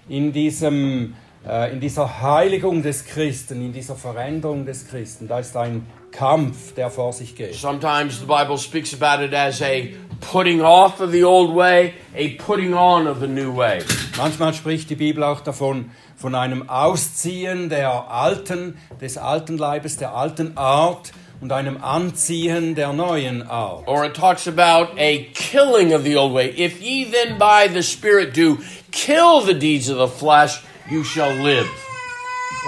in, 0.10 0.34
diesem, 0.34 1.16
äh, 1.48 1.72
in 1.72 1.80
dieser 1.80 2.22
Heiligung 2.22 2.84
des 2.84 3.06
Christen, 3.06 3.64
in 3.64 3.74
dieser 3.74 3.96
Veränderung 3.96 4.66
des 4.66 4.88
Christen. 4.88 5.28
Da 5.28 5.40
ist 5.40 5.56
ein 5.56 5.86
Kampf, 6.12 6.74
der 6.76 6.90
vor 6.90 7.14
sich 7.14 7.36
geht. 7.36 7.56
Sometimes 7.56 8.20
the 8.20 8.26
Bible 8.26 8.58
speaks 8.58 8.94
about 8.94 9.24
it 9.24 9.34
as 9.34 9.62
a 9.62 9.90
putting 10.20 10.62
off 10.62 11.00
of 11.00 11.12
the 11.12 11.24
old 11.24 11.56
way, 11.56 11.94
a 12.16 12.36
putting 12.38 12.74
on 12.74 13.08
of 13.08 13.20
the 13.20 13.28
new 13.28 13.56
way. 13.56 13.82
Manchmal 14.18 14.54
spricht 14.54 14.90
die 14.90 14.96
Bibel 14.96 15.24
auch 15.24 15.42
davon, 15.42 15.92
von 16.16 16.36
einem 16.36 16.70
Ausziehen 16.70 17.70
der 17.70 18.12
alten, 18.12 18.78
des 19.00 19.18
alten 19.18 19.58
Leibes, 19.58 19.98
der 19.98 20.16
alten 20.16 20.56
Art 20.58 21.12
und 21.42 21.52
einem 21.52 21.84
Anziehen 21.84 22.76
der 22.76 22.94
neuen 22.94 23.42
Art. 23.42 23.88
Or 23.88 24.06
it 24.06 24.16
talks 24.16 24.48
about 24.48 24.96
a 25.00 25.26
killing 25.34 25.94
of 25.94 26.04
the 26.04 26.16
old 26.16 26.34
way. 26.34 26.50
If 26.50 26.80
ye 26.80 27.06
then 27.06 27.40
by 27.40 27.68
the 27.68 27.82
Spirit 27.82 28.36
do 28.36 28.60
kill 28.92 29.42
the 29.42 29.58
deeds 29.58 29.90
of 29.90 29.98
the 29.98 30.08
flesh, 30.08 30.62
you 30.90 31.04
shall 31.04 31.34
live. 31.34 31.68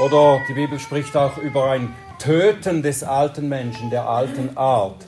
Oder 0.03 0.41
die 0.49 0.55
Bibel 0.55 0.79
spricht 0.79 1.15
auch 1.15 1.37
über 1.37 1.69
ein 1.69 1.93
Töten 2.19 2.81
des 2.81 3.03
alten 3.03 3.49
Menschen, 3.49 3.89
der 3.89 4.07
alten 4.07 4.57
Art, 4.57 5.05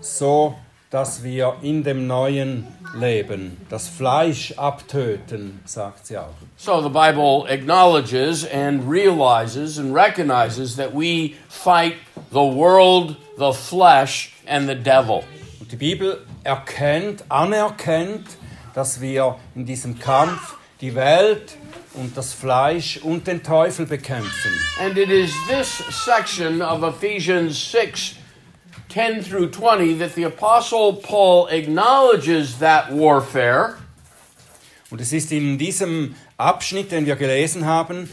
so 0.00 0.54
dass 0.90 1.22
wir 1.22 1.56
in 1.62 1.82
dem 1.84 2.06
neuen 2.06 2.66
leben, 2.94 3.56
das 3.70 3.88
Fleisch 3.88 4.52
abtöten, 4.58 5.60
sagt 5.64 6.06
sie 6.06 6.18
auch. 6.18 6.34
So 6.56 6.82
the 6.82 6.90
Bible 6.90 7.46
acknowledges 7.48 8.46
and 8.46 8.82
realizes 8.86 9.78
and 9.78 9.94
recognizes 9.94 10.76
that 10.76 10.92
we 10.92 11.34
fight 11.48 11.94
the 12.30 12.40
world, 12.40 13.16
the 13.38 13.52
flesh, 13.52 14.34
and 14.46 14.68
the 14.68 14.74
devil. 14.74 15.22
Und 15.60 15.72
die 15.72 15.76
Bibel 15.76 16.18
erkennt, 16.44 17.24
anerkennt, 17.30 18.26
dass 18.74 19.00
wir 19.00 19.36
in 19.54 19.64
diesem 19.64 19.98
Kampf 19.98 20.56
die 20.80 20.94
Welt 20.94 21.56
und 21.94 22.16
das 22.16 22.32
Fleisch 22.32 22.98
und 22.98 23.26
den 23.26 23.42
Teufel 23.42 23.86
bekämpfen. 23.86 24.52
And 24.80 24.96
it 24.96 25.10
is 25.10 25.32
this 25.48 25.82
section 26.04 26.62
of 26.62 26.82
Ephesians 26.82 27.70
6 27.70 28.16
10 28.88 29.22
through 29.22 29.50
20 29.50 29.98
that 29.98 30.14
the 30.14 30.24
Apostle 30.24 30.92
Paul 30.92 31.48
acknowledges 31.48 32.58
that 32.58 32.90
warfare. 32.90 33.76
Und 34.90 35.00
es 35.00 35.12
ist 35.12 35.32
in 35.32 35.56
diesem 35.56 36.14
Abschnitt, 36.36 36.92
den 36.92 37.06
wir 37.06 37.16
gelesen 37.16 37.64
haben, 37.64 38.10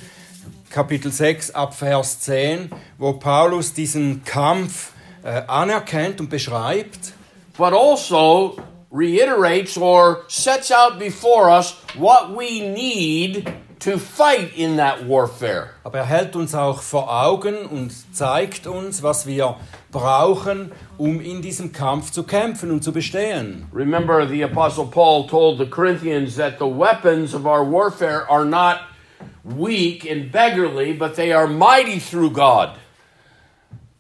Kapitel 0.70 1.12
6 1.12 1.52
ab 1.52 1.76
Vers 1.76 2.22
10, 2.22 2.70
wo 2.98 3.14
Paulus 3.14 3.74
diesen 3.74 4.24
Kampf 4.24 4.92
äh, 5.24 5.42
anerkennt 5.48 6.22
und 6.22 6.30
beschreibt, 6.30 7.14
but 7.58 7.74
also 7.74 8.58
reiterates 8.92 9.78
or 9.78 10.24
sets 10.30 10.72
out 10.72 10.98
before 10.98 11.50
us 11.50 11.76
what 11.98 12.30
we 12.30 12.62
need 12.62 13.46
to 13.80 13.98
fight 13.98 14.52
in 14.56 14.78
that 14.78 15.08
warfare. 15.08 15.72
aber 15.84 16.00
er 16.00 16.06
hält 16.06 16.36
uns 16.36 16.54
auch 16.54 16.82
vor 16.82 17.10
Augen 17.10 17.66
und 17.66 17.92
zeigt 18.14 18.68
uns, 18.68 19.02
was 19.02 19.26
wir 19.26 19.56
brauchen, 19.92 20.72
um 20.98 21.22
in 21.22 21.42
diesem 21.42 21.72
Kampf 21.72 22.12
zu 22.12 22.24
kämpfen 22.24 22.72
und 22.72 22.84
zu 22.84 22.92
bestehen. 22.92 23.68
Remember, 23.74 24.28
the 24.28 24.44
Apostle 24.44 24.86
Paul 24.86 25.28
told 25.28 25.58
the 25.58 25.66
Corinthians 25.66 26.36
that 26.36 26.60
the 26.60 26.66
weapons 26.66 27.34
of 27.34 27.46
our 27.46 27.64
warfare 27.64 28.30
are 28.30 28.46
not 28.46 28.80
weak 29.44 30.06
and 30.06 30.32
beggarly, 30.32 30.94
but 30.94 31.16
they 31.16 31.34
are 31.34 31.48
mighty 31.48 32.00
through 32.00 32.32
God. 32.32 32.70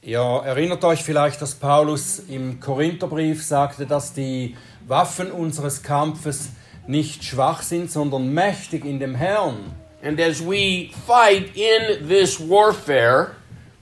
Ihr 0.01 0.19
erinnert 0.19 0.83
euch 0.85 1.03
vielleicht, 1.03 1.41
dass 1.41 1.55
Paulus 1.55 2.19
im 2.29 2.59
Korintherbrief 2.59 3.43
sagte, 3.43 3.85
dass 3.85 4.13
die 4.13 4.55
Waffen 4.87 5.31
unseres 5.31 5.83
Kampfes 5.83 6.51
nicht 6.89 7.23
schwach 7.23 7.61
sind, 7.61 7.91
sondern 7.91 8.33
mächtig 8.33 8.83
in 8.83 8.99
dem 8.99 9.13
Herrn. 9.13 9.75
And 10.01 10.19
as 10.19 10.41
we 10.41 10.89
fight 11.05 11.55
in 11.55 12.07
this 12.07 12.39
warfare, 12.39 13.35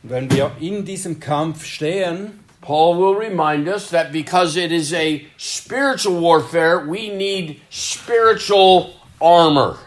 Und 0.03 0.09
wenn 0.09 0.29
wir 0.29 0.51
in 0.59 0.83
diesem 0.83 1.19
Kampf 1.19 1.63
stehen, 1.63 2.39
Paul 2.59 2.97
will 2.97 3.17
remind 3.17 3.69
us 3.69 3.89
that 3.91 4.11
because 4.11 4.57
it 4.57 4.73
is 4.73 4.93
a 4.93 5.21
spiritual 5.37 6.19
warfare, 6.21 6.85
we 6.85 7.09
need 7.09 7.61
spiritual 7.69 8.89
armor. 9.21 9.77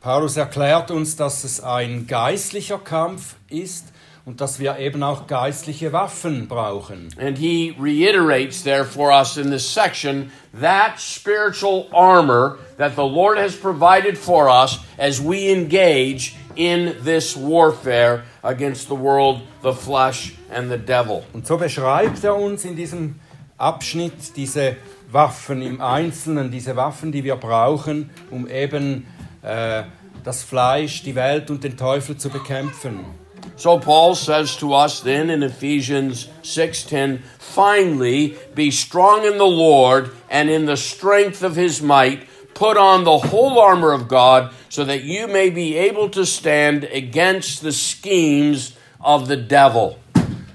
Paulus 0.00 0.38
erklärt 0.38 0.90
uns, 0.90 1.16
dass 1.16 1.44
es 1.44 1.60
ein 1.60 2.06
geistlicher 2.06 2.78
Kampf 2.78 3.34
ist 3.50 3.92
und 4.24 4.40
dass 4.40 4.58
wir 4.58 4.78
eben 4.78 5.02
auch 5.02 5.26
geistliche 5.26 5.92
Waffen 5.92 6.46
brauchen. 6.48 7.08
And 7.18 7.38
he 7.38 7.74
reiterates 7.78 8.62
there 8.62 8.84
for 8.84 9.10
us 9.10 9.36
in 9.36 9.50
this 9.50 9.72
section 9.72 10.30
that 10.60 10.98
spiritual 10.98 11.86
armor 11.92 12.58
that 12.78 12.94
the 12.96 13.02
Lord 13.02 13.38
has 13.38 13.56
provided 13.56 14.16
for 14.18 14.48
us 14.48 14.80
as 14.98 15.20
we 15.20 15.50
engage 15.50 16.34
in 16.56 16.94
this 17.04 17.36
warfare 17.36 18.24
against 18.42 18.88
the 18.88 18.96
world, 18.96 19.40
the 19.62 19.72
flesh, 19.72 20.34
and 20.50 20.70
the 20.70 20.78
devil. 20.78 21.24
Und 21.32 21.46
so 21.46 21.56
beschreibt 21.56 22.22
er 22.24 22.36
uns 22.36 22.64
in 22.64 22.76
diesem 22.76 23.16
Abschnitt 23.56 24.36
diese 24.36 24.76
Waffen 25.10 25.62
im 25.62 25.80
Einzelnen, 25.80 26.50
diese 26.50 26.76
Waffen, 26.76 27.12
die 27.12 27.24
wir 27.24 27.36
brauchen, 27.36 28.10
um 28.30 28.48
eben 28.48 29.06
äh, 29.42 29.82
das 30.24 30.42
Fleisch, 30.42 31.02
die 31.02 31.14
Welt 31.14 31.50
und 31.50 31.64
den 31.64 31.76
Teufel 31.76 32.16
zu 32.16 32.30
bekämpfen. 32.30 33.00
So 33.56 33.78
Paul 33.78 34.14
says 34.14 34.56
to 34.56 34.72
us 34.72 35.00
then 35.00 35.30
in 35.30 35.42
Ephesians 35.42 36.28
6:10, 36.42 37.22
finally 37.38 38.36
be 38.54 38.70
strong 38.70 39.24
in 39.24 39.38
the 39.38 39.44
Lord 39.44 40.10
and 40.30 40.48
in 40.48 40.66
the 40.66 40.76
strength 40.76 41.42
of 41.42 41.56
his 41.56 41.82
might, 41.82 42.26
put 42.54 42.76
on 42.76 43.04
the 43.04 43.18
whole 43.18 43.58
armor 43.58 43.92
of 43.92 44.08
God 44.08 44.52
so 44.68 44.84
that 44.84 45.04
you 45.04 45.26
may 45.26 45.50
be 45.50 45.76
able 45.76 46.08
to 46.10 46.24
stand 46.24 46.84
against 46.84 47.62
the 47.62 47.72
schemes 47.72 48.72
of 49.00 49.28
the 49.28 49.36
devil. 49.36 49.98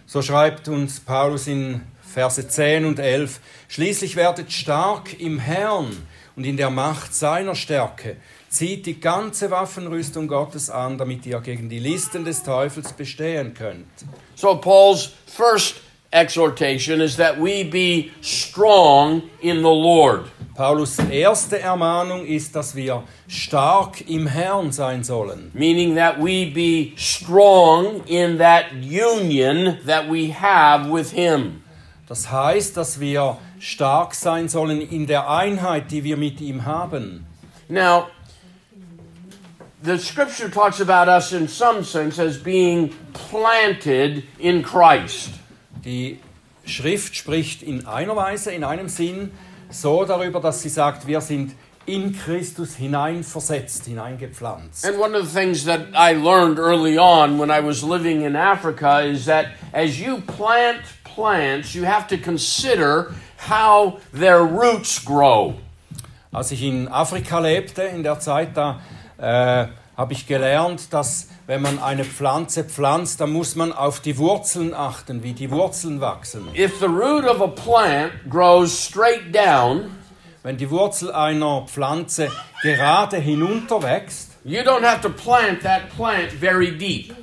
So 0.07 0.21
schreibt 0.21 0.67
uns 0.67 0.99
Paulus 0.99 1.47
in 1.47 1.83
Verse 2.01 2.47
10 2.47 2.85
und 2.85 2.99
11, 2.99 3.39
Schließlich 3.67 4.15
werdet 4.15 4.51
stark 4.51 5.19
im 5.19 5.39
Herrn 5.39 6.07
und 6.35 6.45
in 6.45 6.57
der 6.57 6.69
Macht 6.69 7.13
seiner 7.13 7.55
Stärke. 7.55 8.17
Zieht 8.49 8.85
die 8.85 8.99
ganze 8.99 9.51
Waffenrüstung 9.51 10.27
Gottes 10.27 10.69
an, 10.69 10.97
damit 10.97 11.25
ihr 11.25 11.39
gegen 11.41 11.69
die 11.69 11.79
Listen 11.79 12.23
des 12.23 12.43
Teufels 12.43 12.93
bestehen 12.93 13.53
könnt. 13.53 13.87
So 14.35 14.55
Paul's 14.55 15.11
first 15.25 15.75
exhortation 16.11 17.01
is 17.01 17.17
that 17.17 17.37
we 17.37 17.65
be 17.65 18.11
strong 18.21 19.23
in 19.41 19.57
the 19.57 19.63
Lord. 19.63 20.25
Paulus 20.55 20.97
erste 20.99 21.59
Ermahnung 21.59 22.25
ist, 22.25 22.55
dass 22.55 22.73
wir 22.75 23.03
stark 23.27 24.07
im 24.09 24.25
Herrn 24.25 24.71
sein 24.71 25.03
sollen. 25.03 25.51
meaning 25.53 25.95
that 25.95 26.17
we 26.17 26.45
be 26.45 26.93
strong 26.95 28.01
in 28.07 28.37
that 28.37 28.71
union 28.81 29.77
that 29.85 30.09
we 30.09 30.31
have 30.31 30.89
with 30.89 31.11
Him. 31.11 31.61
Das 32.07 32.31
heißt, 32.31 32.77
dass 32.77 32.99
wir 32.99 33.37
stark 33.59 34.13
sein 34.13 34.47
sollen 34.47 34.81
in 34.81 35.07
der 35.07 35.29
Einheit, 35.29 35.91
die 35.91 36.03
wir 36.03 36.17
mit 36.17 36.39
ihm 36.39 36.65
haben. 36.65 37.25
Now, 37.67 38.07
the 39.83 39.97
scripture 39.97 40.49
talks 40.51 40.79
about 40.79 41.09
us 41.09 41.31
in 41.31 41.47
some 41.47 41.83
sense 41.83 42.21
as 42.21 42.37
being 42.37 42.93
planted 43.13 44.23
in 44.37 44.61
Christ. 44.61 45.31
Die 45.83 46.19
Schrift 46.65 47.15
spricht 47.15 47.63
in 47.63 47.87
einer 47.87 48.15
Weise, 48.15 48.51
in 48.51 48.63
einem 48.63 48.89
Sinn, 48.89 49.31
so 49.69 50.05
darüber, 50.05 50.39
dass 50.39 50.61
sie 50.61 50.69
sagt, 50.69 51.07
wir 51.07 51.21
sind 51.21 51.55
in 51.87 52.17
Christus 52.17 52.75
hineinversetzt, 52.75 53.85
hineingepflanzt. 53.85 54.85
And 54.85 54.97
one 54.97 55.15
of 55.15 55.27
the 55.27 55.39
things 55.39 55.65
that 55.65 55.81
I 55.93 56.13
learned 56.13 56.57
early 56.57 56.97
on 56.97 57.39
when 57.39 57.51
I 57.51 57.63
was 57.63 57.83
living 57.83 58.23
in 58.23 58.35
Africa 58.35 59.01
is 59.03 59.25
that 59.25 59.47
as 59.71 59.99
you 59.99 60.21
plant 60.21 60.81
plants, 61.15 61.73
you 61.73 61.85
have 61.85 62.07
to 62.07 62.17
consider 62.17 63.13
how 63.49 63.99
their 64.13 64.41
roots 64.41 65.03
grow. 65.03 65.55
Als 66.31 66.51
ich 66.51 66.63
in 66.63 66.87
Afrika 66.89 67.39
lebte, 67.39 67.83
in 67.83 68.03
der 68.03 68.19
Zeit, 68.19 68.57
da 68.57 68.81
äh, 69.17 69.67
habe 69.95 70.13
ich 70.13 70.27
gelernt, 70.27 70.93
dass 70.93 71.29
wenn 71.47 71.61
man 71.61 71.79
eine 71.79 72.03
Pflanze 72.03 72.63
pflanzt, 72.63 73.21
dann 73.21 73.31
muss 73.31 73.55
man 73.55 73.71
auf 73.71 73.99
die 73.99 74.17
Wurzeln 74.17 74.73
achten, 74.73 75.23
wie 75.23 75.33
die 75.33 75.51
Wurzeln 75.51 76.01
wachsen. 76.01 76.49
If 76.55 76.79
the 76.79 76.87
root 76.87 77.23
of 77.23 77.41
a 77.41 77.47
plant 77.47 78.11
grows 78.29 78.71
straight 78.77 79.33
down, 79.33 79.91
Wenn 80.43 80.57
die 80.57 80.69
Wurzel 80.69 81.11
einer 81.11 81.65
Pflanze 81.67 82.29
gerade 82.61 83.17
hinunterwächst, 83.17 84.37
you 84.43 84.61
don't 84.61 84.83
have 84.83 85.01
to 85.01 85.09
plant 85.09 85.63
that 85.63 85.89
plant 85.95 86.31
very 86.31 86.71
deep. 86.71 87.15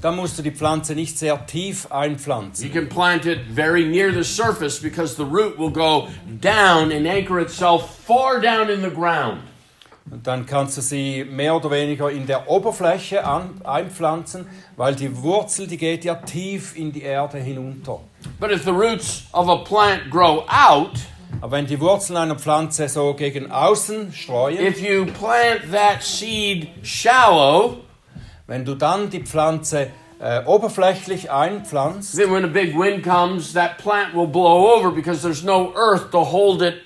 Dann 0.00 0.16
musst 0.16 0.38
du 0.38 0.42
die 0.42 0.50
Pflanze 0.50 0.94
nicht 0.94 1.18
sehr 1.18 1.46
tief 1.46 1.90
einpflanzen. 1.90 2.66
You 2.66 2.72
can 2.72 2.88
plant 2.88 3.26
it 3.26 3.40
very 3.54 3.84
near 3.84 4.12
the 4.12 4.24
surface 4.24 4.80
because 4.80 5.16
the 5.16 5.24
root 5.24 5.58
will 5.58 5.70
go 5.70 6.08
down 6.40 6.92
and 6.92 7.06
anchor 7.06 7.40
itself 7.40 7.98
far 8.06 8.40
down 8.40 8.68
in 8.68 8.82
the 8.82 8.90
ground. 8.90 9.38
Und 10.08 10.24
dann 10.24 10.46
kannst 10.46 10.76
du 10.76 10.82
sie 10.82 11.24
mehr 11.24 11.56
oder 11.56 11.70
weniger 11.70 12.10
in 12.10 12.26
der 12.26 12.48
Oberfläche 12.48 13.24
an, 13.24 13.60
einpflanzen, 13.64 14.46
weil 14.76 14.94
die 14.94 15.22
Wurzel, 15.22 15.66
die 15.66 15.76
geht 15.76 16.04
ja 16.04 16.14
tief 16.14 16.76
in 16.76 16.92
die 16.92 17.02
Erde 17.02 17.38
hinunter. 17.38 18.00
But 18.38 18.52
if 18.52 18.64
the 18.64 18.70
roots 18.70 19.24
of 19.32 19.48
a 19.48 19.56
plant 19.56 20.08
grow 20.10 20.44
out, 20.48 20.92
Aber 21.40 21.52
wenn 21.52 21.66
die 21.66 21.80
Wurzeln 21.80 22.16
einer 22.16 22.36
Pflanze 22.36 22.88
so 22.88 23.14
gegen 23.14 23.50
außen 23.50 24.12
streuen, 24.12 24.64
if 24.64 24.80
you 24.80 25.06
plant 25.06 25.70
that 25.72 26.02
seed 26.02 26.68
shallow, 26.82 27.78
wenn 28.46 28.64
du 28.64 28.74
dann 28.74 29.10
die 29.10 29.22
Pflanze 29.22 29.88
äh, 30.20 30.44
oberflächlich 30.44 31.30
einpflanzt, 31.30 32.16
then 32.16 32.32
when 32.32 32.44
a 32.44 32.48
big 32.48 32.74
wind 32.76 33.04
comes, 33.04 33.52
that 33.52 33.78
plant 33.78 34.14
will 34.14 34.26
blow 34.26 34.74
over 34.74 34.90
because 34.90 35.22
there's 35.22 35.42
no 35.42 35.72
earth 35.74 36.10
to 36.10 36.24
hold 36.24 36.62
it 36.62 36.82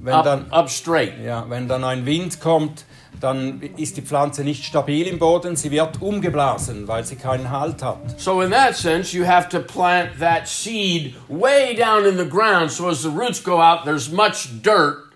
wenn 0.00 0.14
up, 0.14 0.24
dann, 0.24 0.46
up 0.50 0.68
straight. 0.68 1.14
ja, 1.24 1.44
wenn 1.48 1.66
dann 1.66 1.82
ein 1.82 2.04
Wind 2.04 2.40
kommt, 2.40 2.84
dann 3.20 3.62
ist 3.78 3.96
die 3.96 4.02
Pflanze 4.02 4.44
nicht 4.44 4.64
stabil 4.64 5.06
im 5.06 5.18
Boden, 5.18 5.56
sie 5.56 5.70
wird 5.70 6.02
umgeblasen, 6.02 6.86
weil 6.86 7.04
sie 7.04 7.16
keinen 7.16 7.50
Halt 7.50 7.82
hat. 7.82 8.20
So, 8.20 8.42
in 8.42 8.50
that 8.50 8.76
sense, 8.76 9.16
you 9.16 9.24
have 9.24 9.48
to 9.48 9.60
plant 9.60 10.18
that 10.20 10.46
seed 10.46 11.14
way 11.28 11.74
down 11.74 12.04
in 12.04 12.18
the 12.18 12.28
ground 12.28 12.70
so 12.70 12.88
as 12.90 13.02
the 13.02 13.08
roots 13.08 13.42
go 13.42 13.62
out, 13.62 13.84
there's 13.84 14.10
much 14.10 14.60
dirt, 14.62 15.14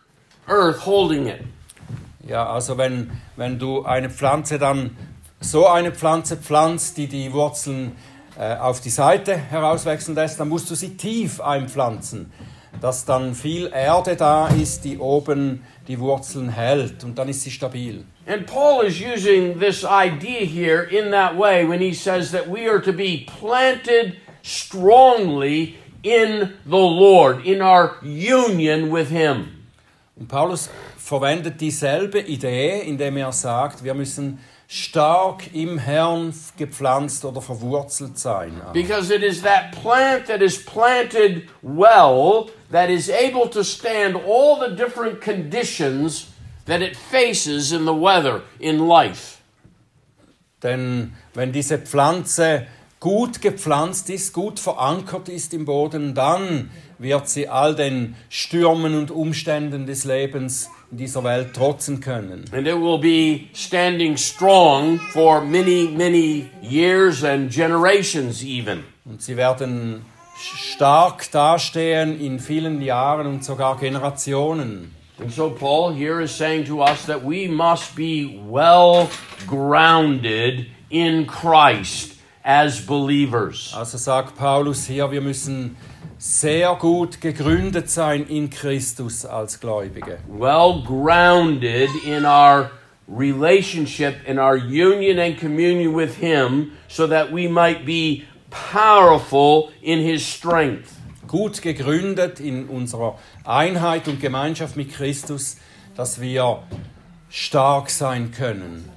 earth 0.48 0.86
holding 0.86 1.26
it. 1.26 1.42
Ja, 2.28 2.46
also 2.46 2.76
wenn, 2.76 3.10
wenn 3.36 3.58
du 3.58 3.84
eine 3.84 4.10
Pflanze 4.10 4.58
dann, 4.58 4.96
so 5.40 5.66
eine 5.66 5.92
Pflanze 5.92 6.36
pflanzt, 6.36 6.98
die 6.98 7.06
die 7.06 7.32
Wurzeln 7.32 7.92
äh, 8.38 8.56
auf 8.56 8.80
die 8.80 8.90
Seite 8.90 9.34
herauswachsen 9.34 10.14
lässt, 10.14 10.38
dann 10.38 10.50
musst 10.50 10.70
du 10.70 10.74
sie 10.74 10.96
tief 10.96 11.40
einpflanzen, 11.40 12.30
dass 12.82 13.06
dann 13.06 13.34
viel 13.34 13.70
Erde 13.72 14.14
da 14.14 14.48
ist, 14.48 14.84
die 14.84 14.98
oben 14.98 15.64
die 15.86 15.98
Wurzeln 15.98 16.50
hält 16.50 17.02
und 17.02 17.18
dann 17.18 17.30
ist 17.30 17.42
sie 17.42 17.50
stabil. 17.50 18.04
And 18.26 18.46
Paul 18.46 18.84
is 18.84 19.00
using 19.00 19.58
this 19.58 19.84
idea 19.84 20.44
here 20.44 20.82
in 20.82 21.10
that 21.12 21.34
way 21.38 21.66
when 21.66 21.80
he 21.80 21.94
says 21.94 22.30
that 22.32 22.46
we 22.46 22.68
are 22.68 22.82
to 22.82 22.92
be 22.92 23.24
planted 23.38 24.16
strongly 24.42 25.76
in 26.02 26.50
the 26.66 26.76
Lord, 26.76 27.46
in 27.46 27.62
our 27.62 27.96
union 28.02 28.92
with 28.92 29.08
Him. 29.08 29.46
Und 30.16 30.28
Paulus 30.28 30.68
verwendet 31.08 31.58
dieselbe 31.62 32.20
Idee, 32.20 32.82
indem 32.82 33.16
er 33.16 33.32
sagt, 33.32 33.82
wir 33.82 33.94
müssen 33.94 34.40
stark 34.66 35.54
im 35.54 35.78
Herrn 35.78 36.34
gepflanzt 36.58 37.24
oder 37.24 37.40
verwurzelt 37.40 38.18
sein. 38.18 38.60
Because 38.74 39.14
it 39.14 39.22
is 39.22 39.40
that 39.40 39.72
plant 39.72 40.26
that 40.26 40.42
is 40.42 40.62
planted 40.62 41.48
well 41.62 42.50
that 42.70 42.90
is 42.90 43.08
able 43.08 43.48
to 43.48 43.62
stand 43.62 44.16
all 44.16 44.58
the 44.60 44.76
different 44.76 45.22
conditions 45.22 46.26
that 46.66 46.82
it 46.82 46.94
faces 46.94 47.72
in 47.72 47.86
the 47.86 47.94
weather, 47.94 48.42
in 48.58 48.86
life. 48.86 49.38
Denn 50.62 51.14
wenn 51.32 51.52
diese 51.52 51.78
Pflanze 51.78 52.66
gut 53.00 53.40
gepflanzt 53.40 54.10
ist, 54.10 54.34
gut 54.34 54.60
verankert 54.60 55.30
ist 55.30 55.54
im 55.54 55.64
Boden, 55.64 56.14
dann 56.14 56.70
wird 56.98 57.30
sie 57.30 57.48
all 57.48 57.74
den 57.74 58.14
Stürmen 58.28 58.94
und 58.94 59.10
Umständen 59.10 59.86
des 59.86 60.04
Lebens 60.04 60.68
dieser 60.90 61.22
Welt 61.24 61.54
trotzen 61.54 62.00
können. 62.00 62.44
And 62.52 62.66
it 62.66 62.76
will 62.76 62.98
be 62.98 63.48
standing 63.52 64.16
strong 64.16 64.98
for 65.12 65.40
many, 65.40 65.88
many 65.88 66.50
years 66.62 67.22
and 67.24 67.50
generations, 67.50 68.42
even. 68.42 68.84
Und 69.04 69.22
sie 69.22 69.36
werden 69.36 70.04
stark 70.36 71.30
dastehen 71.30 72.20
in 72.20 72.38
vielen 72.38 72.80
Jahren 72.80 73.26
und 73.26 73.44
sogar 73.44 73.76
Generationen. 73.78 74.94
And 75.20 75.32
so, 75.32 75.50
Paul 75.50 75.92
here 75.92 76.20
is 76.20 76.30
saying 76.30 76.66
to 76.66 76.80
us 76.80 77.06
that 77.06 77.24
we 77.24 77.48
must 77.48 77.96
be 77.96 78.40
well 78.46 79.10
grounded 79.48 80.66
in 80.90 81.26
Christ 81.26 82.14
as 82.44 82.80
believers. 82.80 83.74
Also 83.74 83.98
sagt 83.98 84.36
Paulus 84.36 84.86
hier, 84.86 85.10
wir 85.10 85.20
müssen 85.20 85.76
sehr 86.18 86.74
gut 86.74 87.20
gegründet 87.20 87.88
sein 87.88 88.26
in 88.26 88.50
Christus 88.50 89.24
als 89.24 89.60
Gläubige. 89.60 90.18
Well 90.26 90.82
grounded 90.84 91.90
in 92.04 92.24
our 92.24 92.72
relationship, 93.08 94.16
in 94.26 94.38
our 94.38 94.56
union 94.56 95.18
and 95.18 95.38
communion 95.38 95.94
with 95.94 96.16
Him, 96.16 96.72
so 96.88 97.06
that 97.06 97.32
we 97.32 97.48
might 97.48 97.86
be 97.86 98.24
powerful 98.50 99.70
in 99.80 100.00
His 100.00 100.26
strength. 100.26 100.96
Gut 101.28 101.62
gegründet 101.62 102.40
in 102.40 102.68
unserer 102.68 103.18
Einheit 103.44 104.08
und 104.08 104.20
Gemeinschaft 104.20 104.76
mit 104.76 104.92
Christus, 104.92 105.56
dass 105.94 106.20
wir 106.20 106.62
stark 107.30 107.90
sein 107.90 108.32
können. 108.32 108.90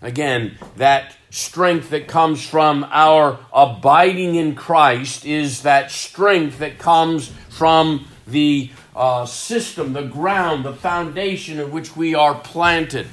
Again, 0.00 0.52
that 0.78 1.16
strength 1.32 1.88
that 1.90 2.06
comes 2.06 2.46
from 2.46 2.86
our 2.92 3.38
abiding 3.54 4.34
in 4.34 4.54
Christ 4.54 5.24
is 5.24 5.62
that 5.62 5.90
strength 5.90 6.58
that 6.58 6.78
comes 6.78 7.32
from 7.48 8.06
the 8.26 8.70
uh, 8.94 9.24
system, 9.24 9.94
the 9.94 10.02
ground, 10.02 10.64
the 10.64 10.74
foundation 10.74 11.58
in 11.58 11.72
which 11.72 11.96
we 11.96 12.14
are 12.14 12.34
planted. 12.34 13.06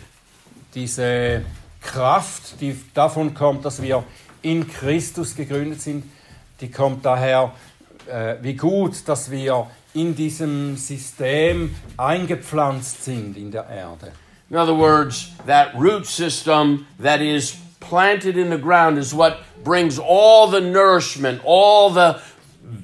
Diese 0.75 1.45
Kraft, 1.81 2.59
die 2.59 2.75
davon 2.93 3.33
kommt, 3.33 3.63
dass 3.63 3.81
wir 3.81 4.03
in 4.41 4.67
Christus 4.67 5.33
gegründet 5.33 5.81
sind, 5.81 6.03
die 6.59 6.69
kommt 6.69 7.05
daher, 7.05 7.53
äh, 8.05 8.35
wie 8.41 8.53
gut, 8.53 9.07
dass 9.07 9.31
wir 9.31 9.67
in 9.93 10.13
diesem 10.13 10.75
System 10.75 11.73
eingepflanzt 11.95 13.05
sind 13.05 13.37
in 13.37 13.49
der 13.49 13.67
Erde. 13.69 14.11
In 14.49 14.57
other 14.57 14.75
words, 14.75 15.31
that 15.45 15.73
root 15.75 16.05
system 16.05 16.85
that 16.99 17.21
is 17.21 17.55
planted 17.79 18.37
in 18.37 18.49
the 18.49 18.57
ground 18.57 18.97
is 18.97 19.13
what 19.13 19.39
brings 19.63 19.99
all 19.99 20.47
the 20.47 20.61
nourishment, 20.61 21.41
all 21.43 21.89
the 21.89 22.19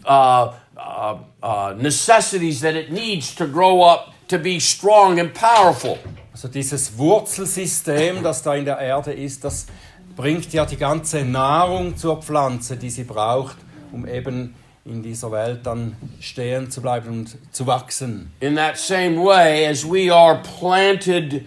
uh, 0.06 0.54
uh, 0.78 1.18
uh, 1.42 1.76
necessities 1.78 2.62
that 2.62 2.76
it 2.76 2.92
needs 2.92 3.36
to 3.36 3.48
grow 3.48 3.82
up 3.82 4.14
to 4.28 4.38
be 4.38 4.60
strong 4.60 5.20
and 5.20 5.34
powerful. 5.34 5.98
Also 6.32 6.48
dieses 6.48 6.98
Wurzelsystem, 6.98 8.24
das 8.24 8.42
da 8.42 8.56
in 8.56 8.66
der 8.66 8.80
Erde 8.80 9.14
ist, 9.14 9.44
das 9.44 9.68
bringt 10.16 10.52
ja 10.54 10.66
die 10.66 10.78
ganze 10.78 11.24
Nahrung 11.24 11.96
zur 11.96 12.22
Pflanze, 12.22 12.78
die 12.78 12.90
sie 12.90 13.04
braucht, 13.04 13.58
um 13.92 14.08
eben 14.08 14.56
in 14.86 15.02
dieser 15.02 15.32
Welt 15.32 15.66
dann 15.66 15.96
stehen 16.20 16.70
zu 16.70 16.82
bleiben 16.82 17.10
und 17.10 17.38
zu 17.52 17.66
wachsen. 17.66 18.32
In 18.40 18.56
that 18.56 18.78
same 18.78 19.18
way, 19.18 19.66
as 19.68 19.84
we 19.84 20.14
are 20.14 20.42
planted 20.60 21.46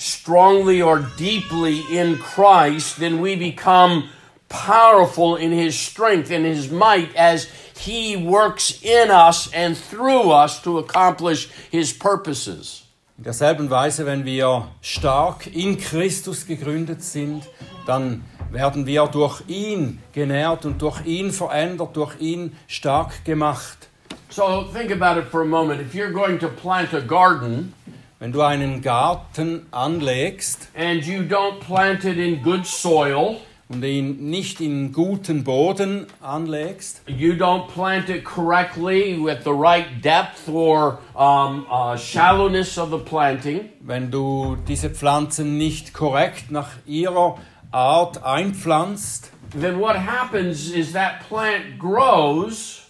strongly 0.00 0.80
or 0.80 1.00
deeply 1.16 1.84
in 1.90 2.18
Christ, 2.18 2.98
then 2.98 3.20
we 3.20 3.36
become 3.36 4.08
powerful 4.48 5.36
in 5.36 5.52
His 5.52 5.78
strength 5.78 6.30
and 6.30 6.44
His 6.44 6.70
might 6.70 7.14
as 7.14 7.48
He 7.76 8.16
works 8.16 8.82
in 8.82 9.10
us 9.10 9.52
and 9.52 9.76
through 9.76 10.30
us 10.30 10.60
to 10.62 10.78
accomplish 10.78 11.48
His 11.70 11.92
purposes. 11.92 12.84
In 13.18 13.24
derselben 13.24 13.68
Weise, 13.68 14.06
wenn 14.06 14.24
wir 14.24 14.68
stark 14.80 15.46
in 15.46 15.76
Christus 15.76 16.46
gegründet 16.46 17.02
sind, 17.02 17.46
dann 17.86 18.24
werden 18.50 18.86
wir 18.86 19.06
durch 19.06 19.42
ihn 19.46 20.00
genährt 20.12 20.64
und 20.64 20.80
durch 20.80 21.04
ihn 21.04 21.30
verändert, 21.30 21.94
durch 21.96 22.18
ihn 22.18 22.56
stark 22.66 23.24
gemacht. 23.24 23.88
So 24.30 24.64
think 24.72 24.90
about 24.90 25.18
it 25.18 25.26
for 25.28 25.42
a 25.42 25.44
moment. 25.44 25.80
If 25.80 25.94
you're 25.94 26.12
going 26.12 26.38
to 26.38 26.48
plant 26.48 26.94
a 26.94 27.00
garden 27.00 27.74
Wenn 28.20 28.32
du 28.32 28.42
einen 28.42 28.82
Garten 28.82 29.64
anlegst 29.70 30.68
and 30.74 31.02
you 31.06 31.22
don't 31.22 31.58
plant 31.60 32.04
it 32.04 32.18
in 32.18 32.42
good 32.42 32.66
soil, 32.66 33.38
und 33.70 33.82
ihn 33.82 34.28
nicht 34.28 34.60
in 34.60 34.92
guten 34.92 35.42
Boden 35.42 36.06
anlegst, 36.20 37.00
you 37.06 37.32
don't 37.32 37.66
plant 37.68 38.10
it 38.10 38.22
correctly 38.22 39.16
with 39.16 39.38
the 39.44 39.50
right 39.50 40.04
depth 40.04 40.50
or 40.50 40.98
um, 41.14 41.64
uh, 41.70 41.96
shallowness 41.96 42.76
of 42.76 42.90
the 42.90 42.98
planting, 42.98 43.70
wenn 43.80 44.10
du 44.10 44.58
diese 44.68 44.90
Pflanzen 44.90 45.56
nicht 45.56 45.94
korrekt 45.94 46.50
nach 46.50 46.68
ihrer 46.84 47.38
Art 47.70 48.22
einpflanzt, 48.22 49.30
then 49.58 49.80
what 49.80 49.96
happens 49.96 50.70
is 50.70 50.92
that 50.92 51.26
plant 51.26 51.78
grows, 51.78 52.82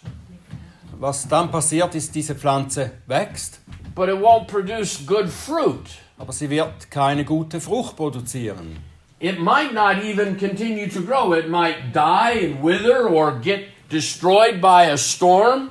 was 0.98 1.28
dann 1.28 1.52
passiert 1.52 1.94
ist, 1.94 2.16
diese 2.16 2.34
Pflanze 2.34 2.90
wächst, 3.06 3.60
but 3.94 4.08
it 4.08 4.18
won't 4.20 4.46
produce 4.46 5.04
good 5.06 5.28
fruit. 5.28 5.86
aber 6.18 6.32
sie 6.32 6.50
wird 6.50 6.90
keine 6.90 7.24
gute 7.24 7.60
Frucht 7.60 7.96
produzieren. 7.96 8.76
It 9.18 9.38
might 9.38 9.74
not 9.74 10.02
even 10.02 10.38
continue 10.38 10.88
to 10.88 11.02
grow. 11.02 11.34
It 11.34 11.48
might 11.48 11.92
die 11.92 12.46
and 12.46 12.62
wither 12.62 13.06
or 13.08 13.38
get 13.40 13.64
destroyed 13.90 14.60
by 14.60 14.90
a 14.90 14.96
storm. 14.96 15.70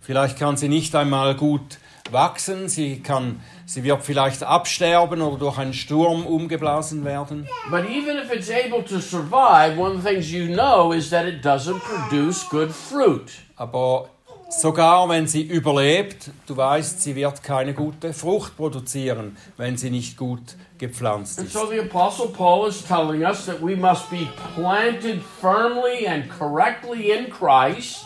Vielleicht 0.00 0.38
kann 0.38 0.56
sie 0.56 0.68
nicht 0.68 0.94
einmal 0.94 1.34
gut 1.34 1.78
wachsen, 2.10 2.68
sie 2.68 3.00
kann 3.00 3.40
Sie 3.70 3.84
wird 3.84 4.02
vielleicht 4.02 4.42
absterben 4.42 5.22
oder 5.22 5.38
durch 5.38 5.56
einen 5.56 5.74
Sturm 5.74 6.26
umgeblasen 6.26 7.04
werden. 7.04 7.46
But 7.70 7.88
even 7.88 8.18
if 8.18 8.32
it's 8.32 8.50
able 8.50 8.82
to 8.82 8.98
survive, 8.98 9.78
one 9.78 9.94
of 9.94 10.02
the 10.02 10.08
things 10.08 10.32
you 10.32 10.48
know 10.48 10.92
is 10.92 11.10
that 11.10 11.24
it 11.24 11.44
doesn't 11.44 11.78
produce 11.78 12.44
good 12.48 12.72
fruit. 12.72 13.30
Aber 13.54 14.08
sogar 14.50 15.08
wenn 15.08 15.26
sie 15.26 15.42
überlebt, 15.42 16.30
du 16.46 16.56
weißt, 16.56 17.00
sie 17.00 17.14
wird 17.14 17.42
keine 17.42 17.72
gute 17.72 18.12
Frucht 18.12 18.56
produzieren, 18.56 19.36
wenn 19.56 19.76
sie 19.76 19.90
nicht 19.90 20.16
gut 20.16 20.56
gepflanzt 20.78 21.40
ist. 21.40 21.52
so 21.52 21.66
the 21.70 21.80
Apostle 21.80 22.28
Paul 22.28 22.68
is 22.68 22.82
telling 22.82 23.22
us 23.22 23.46
that 23.46 23.60
we 23.62 23.76
must 23.76 24.10
be 24.10 24.28
planted 24.54 25.22
firmly 25.40 26.06
and 26.06 26.28
correctly 26.28 27.12
in 27.12 27.30
Christ. 27.30 28.04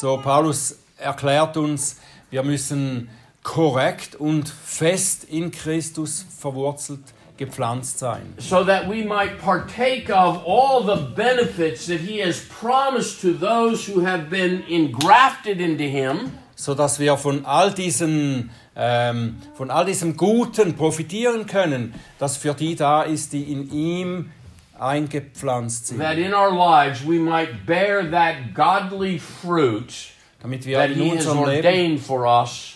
So, 0.00 0.16
Paulus 0.18 0.78
erklärt 0.96 1.56
uns, 1.56 2.00
wir 2.30 2.42
müssen 2.42 3.08
korrekt 3.44 4.16
und 4.16 4.48
fest 4.48 5.24
in 5.24 5.50
Christus 5.52 6.24
verwurzelt, 6.38 7.02
gepflanzt 7.36 7.98
sein. 7.98 8.34
so 8.38 8.64
that 8.64 8.88
we 8.88 9.04
might 9.04 9.38
partake 9.38 10.08
of 10.10 10.42
all 10.46 10.82
the 10.84 11.02
benefits 11.14 11.86
that 11.86 12.00
he 12.00 12.20
has 12.20 12.40
promised 12.40 13.20
to 13.20 13.32
those 13.32 13.86
who 13.86 14.04
have 14.04 14.30
been 14.30 14.62
engrafted 14.68 15.60
into 15.60 15.84
him. 15.84 16.32
So 16.56 16.74
dass 16.74 17.00
wir 17.00 17.16
von 17.16 17.44
all 17.44 17.72
diesen 17.72 18.50
ähm, 18.76 19.36
von 19.54 19.70
all 19.70 19.84
diesem 19.84 20.16
Guten 20.16 20.74
profitieren 20.76 21.46
können, 21.46 21.94
das 22.18 22.36
für 22.36 22.54
die 22.54 22.76
da 22.76 23.02
ist, 23.02 23.32
die 23.32 23.42
in 23.42 23.70
ihm 23.72 24.30
eingepflanzt 24.78 25.88
sind, 25.88 26.00
that 26.00 26.18
in 26.18 26.32
our 26.34 26.52
lives 26.52 27.04
we 27.06 27.18
might 27.18 27.66
bear 27.66 28.08
that 28.10 28.54
godly 28.54 29.18
fruit 29.18 29.92
damit 30.42 30.66
wir 30.66 30.78
that 30.78 30.90
in 30.90 30.96
he 30.96 31.10
has 31.10 31.26
unserem 31.26 31.44
Leben, 31.46 31.66
ordained 31.66 32.00
for 32.00 32.26
us 32.26 32.74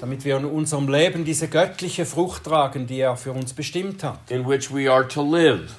damit 0.00 0.24
wir 0.24 0.36
in 0.36 0.44
unserem 0.44 0.88
Leben 0.88 1.24
diese 1.24 1.48
göttliche 1.48 2.04
Frucht 2.04 2.44
tragen, 2.44 2.86
die 2.86 3.00
er 3.00 3.16
für 3.16 3.32
uns 3.32 3.52
bestimmt 3.52 4.02
hat, 4.04 4.30
in 4.30 4.46
which 4.46 4.72
we 4.74 4.90
are 4.90 5.06
to 5.06 5.22
live 5.22 5.70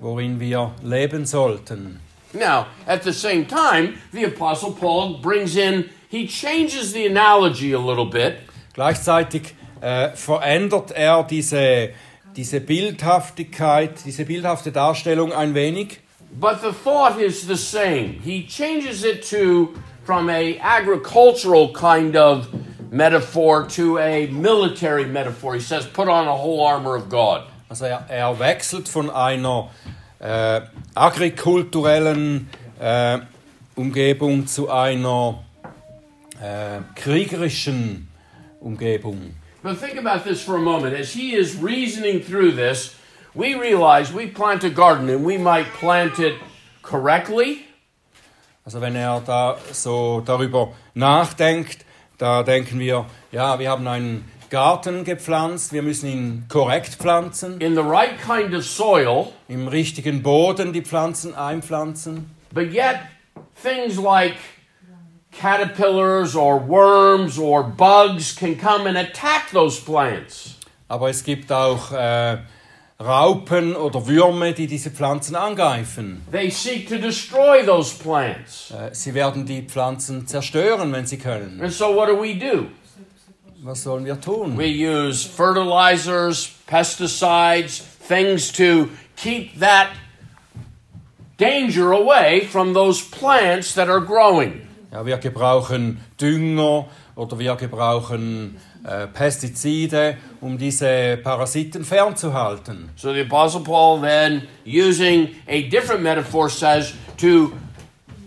worin 0.00 0.40
wir 0.40 0.72
leben 0.82 1.24
sollten. 1.26 2.00
now 2.32 2.66
at 2.86 3.04
the 3.04 3.12
same 3.12 3.46
time 3.46 3.94
the 4.12 4.24
apostle 4.24 4.72
paul 4.72 5.20
brings 5.20 5.54
in 5.54 5.84
he 6.08 6.26
changes 6.26 6.92
the 6.92 7.06
analogy 7.06 7.72
a 7.74 7.78
little 7.78 8.06
bit 8.06 8.34
Gleichzeitig 8.74 9.54
äh, 9.82 10.10
verändert 10.14 10.92
er 10.92 11.24
diese, 11.24 11.90
diese 12.34 12.60
Bildhaftigkeit, 12.60 14.04
diese 14.06 14.24
bildhafte 14.24 14.72
Darstellung 14.72 15.32
ein 15.32 15.54
wenig. 15.54 16.00
But 16.40 16.62
the 16.62 16.70
thought 16.72 17.20
is 17.20 17.46
the 17.46 17.56
same. 17.56 18.14
He 18.24 18.46
changes 18.46 19.04
it 19.04 19.28
to 19.28 19.74
from 20.04 20.30
a 20.30 20.58
agricultural 20.62 21.70
kind 21.74 22.16
of 22.16 22.46
metaphor 22.92 23.66
to 23.66 23.98
a 23.98 24.26
military 24.28 25.04
metaphor. 25.04 25.54
He 25.54 25.60
says, 25.60 25.86
"Put 25.86 26.08
on 26.08 26.28
a 26.28 26.36
whole 26.36 26.64
armor 26.64 26.94
of 26.94 27.08
God." 27.08 27.42
Also 27.68 27.86
er, 27.86 28.04
er 28.08 28.38
wechselt 28.38 28.88
von 28.88 29.10
einer 29.10 29.70
äh, 30.20 30.60
agrikulturellen 30.94 32.48
äh, 32.78 33.18
Umgebung 33.74 34.46
zu 34.46 34.70
einer 34.70 35.42
äh, 36.40 36.80
kriegerischen 36.94 38.08
Umgebung. 38.60 39.34
But 39.62 39.78
think 39.78 39.96
about 39.96 40.24
this 40.24 40.42
for 40.42 40.56
a 40.56 40.60
moment. 40.60 40.94
As 40.94 41.14
he 41.14 41.34
is 41.34 41.56
reasoning 41.56 42.20
through 42.20 42.52
this, 42.52 42.94
we 43.34 43.54
realize 43.54 44.12
we 44.12 44.26
plant 44.26 44.64
a 44.64 44.70
garden 44.70 45.08
and 45.08 45.24
we 45.24 45.38
might 45.38 45.72
plant 45.72 46.18
it 46.18 46.34
correctly, 46.82 47.64
Also 48.64 48.80
wenn 48.80 48.94
er 48.94 49.20
da 49.26 49.56
so 49.72 50.20
darüber 50.20 50.72
nachdenkt, 50.94 51.84
da 52.22 52.44
denken 52.44 52.78
wir, 52.78 53.04
ja, 53.32 53.58
wir 53.58 53.68
haben 53.68 53.88
einen 53.88 54.30
Garten 54.48 55.02
gepflanzt, 55.02 55.72
wir 55.72 55.82
müssen 55.82 56.06
ihn 56.08 56.44
korrekt 56.48 56.94
pflanzen, 56.94 57.60
in 57.60 57.74
the 57.74 57.80
right 57.80 58.14
kind 58.24 58.54
of 58.54 58.64
soil, 58.64 59.32
im 59.48 59.66
richtigen 59.66 60.22
Boden 60.22 60.72
die 60.72 60.82
Pflanzen 60.82 61.34
einpflanzen. 61.34 62.30
but 62.54 62.70
yet 62.72 63.00
things 63.60 63.98
like 63.98 64.36
caterpillars 65.32 66.36
or 66.36 66.58
worms 66.60 67.38
or 67.38 67.64
bugs 67.64 68.36
can 68.36 68.56
come 68.56 68.86
and 68.86 68.96
attack 68.96 69.50
those 69.52 69.80
plants. 69.80 70.58
Aber 70.86 71.08
es 71.10 71.24
gibt 71.24 71.50
auch 71.50 71.90
äh, 71.90 72.36
Raupen 73.04 73.74
oder 73.74 74.06
Würme, 74.06 74.52
die 74.52 74.66
diese 74.66 74.90
Pflanzen 74.90 75.34
angreifen. 75.36 76.22
They 76.30 76.50
seek 76.50 76.88
to 76.88 76.98
destroy 76.98 77.64
those 77.64 77.94
plants. 77.94 78.70
Äh, 78.70 78.94
sie 78.94 79.14
werden 79.14 79.44
die 79.44 79.62
Pflanzen 79.62 80.26
zerstören, 80.26 80.92
wenn 80.92 81.06
sie 81.06 81.18
können. 81.18 81.60
And 81.60 81.72
so, 81.72 81.94
what 81.94 82.08
do 82.08 82.20
we 82.20 82.34
do? 82.34 82.66
Was 83.62 83.82
sollen 83.82 84.04
wir 84.04 84.20
tun? 84.20 84.56
We 84.56 84.66
use 84.66 85.24
fertilizers, 85.24 86.50
pesticides, 86.66 87.82
things 88.08 88.52
to 88.52 88.88
keep 89.16 89.58
that 89.60 89.88
danger 91.38 91.92
away 91.92 92.46
from 92.46 92.74
those 92.74 93.00
plants 93.00 93.74
that 93.74 93.88
are 93.88 94.00
growing. 94.00 94.62
Ja, 94.92 95.06
wir 95.06 95.16
gebrauchen 95.18 96.00
Dünger 96.20 96.86
oder 97.14 97.38
wir 97.38 97.56
gebrauchen 97.56 98.58
äh, 98.84 99.06
Pestizide, 99.06 100.16
um 100.40 100.58
diese 100.58 101.18
Parasiten 101.22 101.84
fernzuhalten. 101.84 102.90
So, 102.96 103.12
the 103.12 103.20
Apostle 103.20 103.60
Paul, 103.60 104.00
then, 104.00 104.48
using 104.64 105.36
a 105.46 105.68
different 105.68 106.02
metaphor, 106.02 106.48
says 106.48 106.94
to 107.18 107.52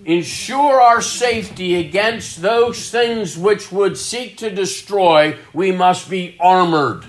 ensure 0.06 0.80
our 0.80 1.02
safety 1.02 1.76
against 1.76 2.41
those 2.41 2.89
things 2.89 3.38
which 3.38 3.72
would 3.72 3.98
seek 3.98 4.38
to 4.38 4.50
destroy, 4.50 5.36
we 5.54 5.72
must 5.72 6.10
be 6.10 6.36
armored. 6.39 7.04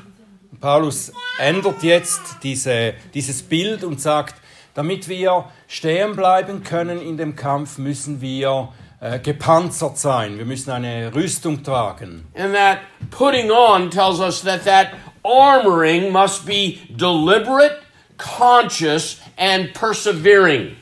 Paulus 0.61 1.13
ändert 1.39 1.83
jetzt 1.83 2.39
diese, 2.43 2.95
dieses 3.15 3.43
Bild 3.43 3.85
und 3.85 4.01
sagt, 4.01 4.35
damit 4.75 5.09
wir 5.09 5.45
stehen 5.69 6.17
bleiben 6.17 6.63
können 6.63 7.01
in 7.01 7.17
dem 7.17 7.37
Kampf, 7.37 7.79
müssen 7.79 8.21
wir 8.21 8.49
äh, 8.49 8.86
gepanzert 9.23 9.99
sein. 9.99 10.39
Wir 10.39 10.45
müssen 10.45 10.71
eine 10.71 11.15
Rüstung 11.15 11.63
tragen. 11.63 12.27
And 12.35 12.55
that 12.55 12.79
putting 13.11 13.51
on 13.51 13.91
tells 13.91 14.21
us 14.21 14.43
that 14.43 14.65
that 14.65 14.89
armoring 15.23 16.11
must 16.11 16.47
be 16.47 16.79
deliberate, 16.89 17.79
conscious, 18.17 19.19
and 19.37 19.73
persevering. 19.75 20.77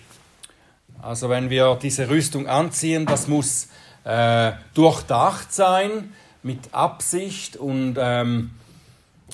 Also 1.03 1.29
wenn 1.29 1.51
wir 1.51 1.77
diese 1.83 2.09
Rüstung 2.09 2.47
anziehen, 2.47 3.05
das 3.05 3.29
muss 3.29 3.69
äh, 4.05 4.53
durchdacht 4.75 5.53
sein, 5.53 6.15
mit 6.43 6.73
Absicht 6.73 7.57
und 7.57 7.97
ähm, 7.99 8.51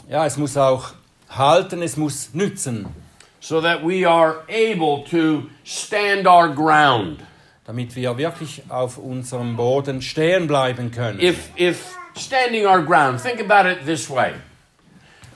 ja, 0.09 0.27
es 0.27 0.37
muss 0.37 0.57
auch 0.57 0.93
halten, 1.29 1.83
es 1.83 1.97
muss 1.97 2.31
nützen, 2.33 2.87
So 3.43 3.63
that 3.63 3.83
we 3.83 4.05
are 4.05 4.43
able 4.51 5.03
to 5.11 5.49
stand 5.65 6.27
our 6.27 6.49
ground. 6.55 7.21
Damit 7.65 7.95
wir 7.97 8.17
wirklich 8.19 8.63
auf 8.69 8.99
unserem 8.99 9.57
Boden 9.57 10.03
stehen 10.03 10.47
bleiben 10.47 10.91
können. 10.91 11.21
If, 11.21 11.51
if 11.57 11.97
standing 12.17 12.67
our 12.67 12.83
ground, 12.83 13.21
think 13.21 13.41
about 13.41 13.69
it 13.69 13.85
this 13.87 14.09
way. 14.11 14.33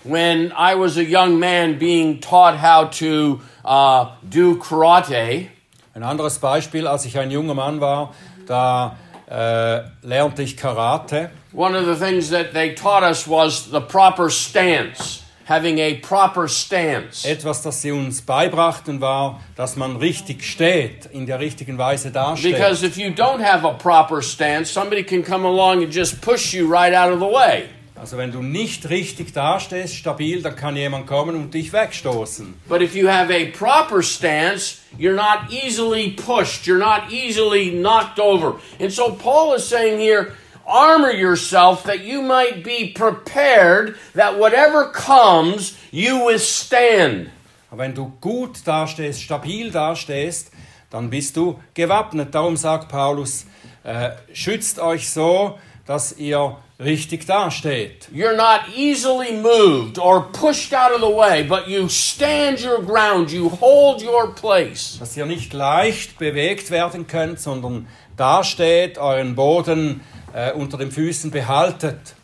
When 0.04 0.52
I 0.52 0.74
was 0.74 0.96
a 0.98 1.02
young 1.04 1.38
man 1.38 1.78
being 1.78 2.20
taught 2.20 2.58
how 2.58 2.90
to 2.98 3.40
uh, 3.64 4.06
do 4.28 4.56
karate, 4.56 5.48
Ein 5.94 6.02
anderes 6.02 6.38
Beispiel, 6.40 6.86
als 6.88 7.04
ich 7.06 7.16
ein 7.18 7.30
junger 7.30 7.54
Mann 7.54 7.80
war, 7.80 8.12
da 8.46 8.96
äh, 9.30 9.82
lernte 10.02 10.42
ich 10.42 10.56
Karate. 10.56 11.30
one 11.52 11.76
of 11.76 11.86
the 11.86 11.94
things 11.94 12.30
that 12.30 12.52
they 12.52 12.74
taught 12.74 13.02
us 13.04 13.26
was 13.28 13.70
the 13.70 13.80
proper 13.80 14.28
stance, 14.28 15.22
having 15.44 15.78
a 15.78 15.94
proper 15.94 16.48
stance. 16.48 17.24
Etwas, 17.24 17.62
das 17.62 17.82
sie 17.82 17.92
uns 17.92 18.22
beibrachten, 18.22 19.00
war, 19.00 19.40
dass 19.56 19.76
man 19.76 19.96
richtig 19.96 20.44
steht, 20.44 21.06
in 21.12 21.26
der 21.26 21.40
richtigen 21.40 21.78
Weise 21.78 22.10
dasteht. 22.10 22.54
Because 22.54 22.84
if 22.84 22.96
you 22.96 23.10
don't 23.10 23.42
have 23.42 23.66
a 23.66 23.72
proper 23.72 24.22
stance, 24.22 24.72
somebody 24.72 25.02
can 25.02 25.22
come 25.22 25.46
along 25.46 25.82
and 25.82 25.94
just 25.94 26.20
push 26.20 26.54
you 26.54 26.66
right 26.66 26.94
out 26.94 27.12
of 27.12 27.20
the 27.20 27.26
way. 27.26 27.64
Also 27.96 28.18
wenn 28.18 28.32
du 28.32 28.42
nicht 28.42 28.90
richtig 28.90 29.32
dastehst, 29.32 29.94
stabil, 29.94 30.42
dann 30.42 30.56
kann 30.56 30.76
jemand 30.76 31.06
kommen 31.06 31.36
und 31.36 31.54
dich 31.54 31.72
wegstoßen. 31.72 32.54
But 32.68 32.82
if 32.82 32.94
you 32.94 33.08
have 33.08 33.32
a 33.32 33.46
proper 33.56 34.02
stance, 34.02 34.78
you're 34.98 35.14
not 35.14 35.50
easily 35.50 36.10
pushed, 36.10 36.66
you're 36.66 36.78
not 36.78 37.10
easily 37.10 37.70
knocked 37.70 38.18
over. 38.18 38.56
And 38.80 38.90
so 38.92 39.12
Paul 39.12 39.54
is 39.54 39.66
saying 39.66 40.00
here, 40.00 40.32
armor 40.66 41.12
yourself 41.12 41.84
that 41.84 42.00
you 42.00 42.22
might 42.22 42.62
be 42.64 42.92
prepared 42.94 43.96
that 44.14 44.38
whatever 44.38 44.90
comes, 44.92 45.76
you 45.90 46.26
withstand. 46.26 47.30
Aber 47.70 47.82
wenn 47.82 47.94
du 47.94 48.12
gut 48.20 48.66
dastehst, 48.66 49.22
stabil 49.22 49.70
dastehst, 49.70 50.50
dann 50.90 51.10
bist 51.10 51.36
du 51.36 51.60
gewappnet. 51.74 52.34
Darum 52.34 52.56
sagt 52.56 52.88
Paulus, 52.88 53.46
äh, 53.82 54.10
schützt 54.32 54.78
euch 54.78 55.10
so, 55.10 55.58
dass 55.86 56.16
ihr 56.16 56.56
richtig 56.78 57.26
dasteht. 57.26 58.08
You're 58.12 58.36
not 58.36 58.76
easily 58.76 59.32
moved 59.32 59.98
or 59.98 60.30
pushed 60.32 60.72
out 60.72 60.92
of 60.92 61.00
the 61.00 61.14
way, 61.14 61.42
but 61.42 61.68
you 61.68 61.88
stand 61.88 62.60
your 62.60 62.80
ground, 62.82 63.30
you 63.30 63.48
hold 63.48 64.02
your 64.02 64.34
place. 64.34 64.96
Dass 64.98 65.16
ihr 65.16 65.26
nicht 65.26 65.52
leicht 65.52 66.18
bewegt 66.18 66.70
werden 66.70 67.06
könnt, 67.06 67.40
sondern 67.40 67.86
dasteht, 68.16 68.98
euren 68.98 69.34
Boden 69.34 70.00
äh, 70.32 70.52
unter 70.52 70.78
den 70.78 70.90
Füßen 70.90 71.30
behaltet. 71.30 72.14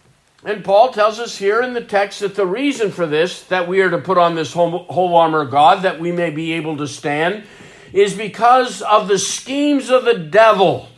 And 0.43 0.65
Paul 0.65 0.91
tells 0.91 1.19
us 1.19 1.37
here 1.37 1.63
in 1.63 1.75
the 1.75 1.83
text 1.83 2.21
that 2.21 2.35
the 2.35 2.47
reason 2.47 2.91
for 2.91 3.07
this, 3.07 3.43
that 3.49 3.69
we 3.69 3.83
are 3.83 3.91
to 3.91 3.99
put 3.99 4.17
on 4.17 4.37
this 4.37 4.55
whole, 4.55 4.87
whole 4.89 5.15
armor 5.15 5.43
of 5.43 5.51
God, 5.51 5.83
that 5.83 6.01
we 6.01 6.13
may 6.13 6.31
be 6.31 6.55
able 6.55 6.79
to 6.79 6.87
stand, 6.87 7.45
is 7.93 8.15
because 8.15 8.81
of 8.81 9.07
the 9.07 9.19
schemes 9.19 9.91
of 9.91 10.07
the 10.07 10.15
devil. 10.15 10.89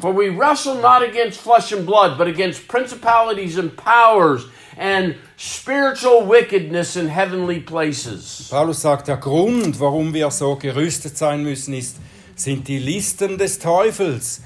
For 0.00 0.12
we 0.12 0.28
wrestle 0.28 0.76
not 0.76 1.02
against 1.02 1.38
flesh 1.38 1.70
and 1.72 1.86
blood, 1.86 2.18
but 2.18 2.26
against 2.26 2.66
principalities 2.66 3.58
and 3.58 3.76
powers 3.76 4.46
and 4.76 5.14
spiritual 5.36 6.24
wickedness 6.24 6.96
in 6.96 7.06
heavenly 7.06 7.60
places. 7.60 8.48
Paulus 8.50 8.80
sagt, 8.80 9.06
der 9.06 9.18
Grund, 9.18 9.78
warum 9.78 10.12
wir 10.14 10.30
so 10.30 10.56
gerüstet 10.56 11.16
sein 11.16 11.44
müssen, 11.44 11.74
ist, 11.74 11.98
sind 12.42 12.68
die 12.68 12.78
Listen 12.78 13.38
des 13.38 13.58
Teufels. 13.58 14.42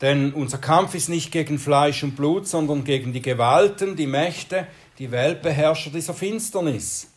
Denn 0.00 0.32
unser 0.32 0.58
Kampf 0.58 0.94
ist 0.94 1.08
nicht 1.08 1.32
gegen 1.32 1.58
Fleisch 1.58 2.02
und 2.04 2.14
Blut, 2.14 2.46
sondern 2.46 2.84
gegen 2.84 3.12
die 3.12 3.22
Gewalten, 3.22 3.96
die 3.96 4.06
Mächte, 4.06 4.66
die 4.98 5.10
Weltbeherrscher 5.10 5.90
dieser 5.90 6.14
Finsternis. 6.14 7.08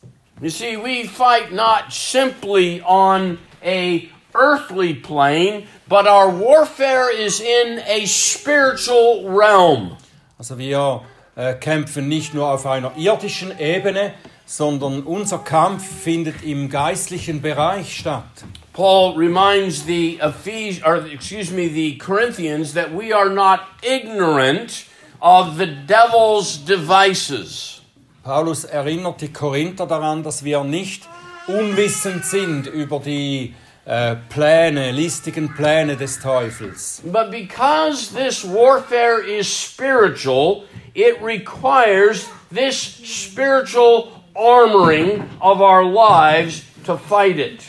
You 0.42 0.50
see, 0.50 0.76
we 0.76 1.08
fight 1.08 1.52
not 1.52 1.92
simply 1.92 2.82
on 2.84 3.38
a 3.64 4.10
earthly 4.34 4.96
plane, 4.96 5.68
but 5.88 6.08
our 6.08 6.32
warfare 6.32 7.12
is 7.12 7.40
in 7.40 7.80
a 7.88 8.08
spiritual 8.08 9.28
realm. 9.28 9.98
Also 10.40 10.58
wir 10.58 11.04
äh, 11.36 11.54
kämpfen 11.54 12.08
nicht 12.08 12.34
nur 12.34 12.48
auf 12.48 12.66
einer 12.66 12.98
irdischen 12.98 13.58
Ebene, 13.60 14.14
sondern 14.48 15.04
unser 15.04 15.38
Kampf 15.38 15.84
findet 16.04 16.44
im 16.44 16.70
geistlichen 16.70 17.42
Bereich 17.42 17.96
statt. 18.00 18.44
Paul 18.74 19.16
reminds 19.16 19.84
the 19.84 20.20
Ephes- 20.22 20.82
or 20.86 21.06
excuse 21.08 21.52
me, 21.52 21.68
the 21.68 21.96
Corinthians 21.98 22.74
that 22.74 22.94
we 22.94 23.12
are 23.12 23.30
not 23.30 23.68
ignorant 23.84 24.86
of 25.22 25.58
the 25.58 25.68
devil's 25.68 26.58
devices. 26.58 27.82
Paulus 28.24 28.66
erinnert 28.66 29.20
die 29.20 29.34
Korinther 29.34 29.88
daran, 29.88 30.24
dass 30.24 30.44
wir 30.44 30.64
nicht 30.64 31.04
unwissend 31.48 32.24
sind 32.24 32.68
über 32.68 33.00
die 33.00 33.54
äh, 33.86 34.16
Pläne, 34.30 34.92
listigen 34.92 35.54
Pläne 35.54 35.98
des 35.98 36.20
Teufels. 36.20 37.02
But 37.04 37.32
because 37.32 38.14
this 38.14 38.46
warfare 38.46 39.20
is 39.22 39.48
spiritual, 39.48 40.66
it 40.94 41.22
requires 41.22 42.30
this 42.52 42.78
spiritual 42.78 44.12
armoring 44.36 45.28
of 45.42 45.62
our 45.62 45.84
lives 45.84 46.64
to 46.86 46.98
fight 46.98 47.38
it. 47.38 47.64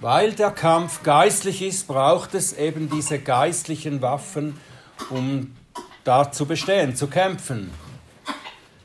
Weil 0.00 0.32
der 0.32 0.50
Kampf 0.50 1.02
geistlich 1.02 1.62
ist, 1.62 1.88
braucht 1.88 2.34
es 2.34 2.52
eben 2.52 2.90
diese 2.90 3.18
geistlichen 3.18 4.02
Waffen, 4.02 4.58
um 5.10 5.56
da 6.04 6.30
zu 6.30 6.46
bestehen, 6.46 6.94
zu 6.94 7.06
kämpfen. 7.06 7.70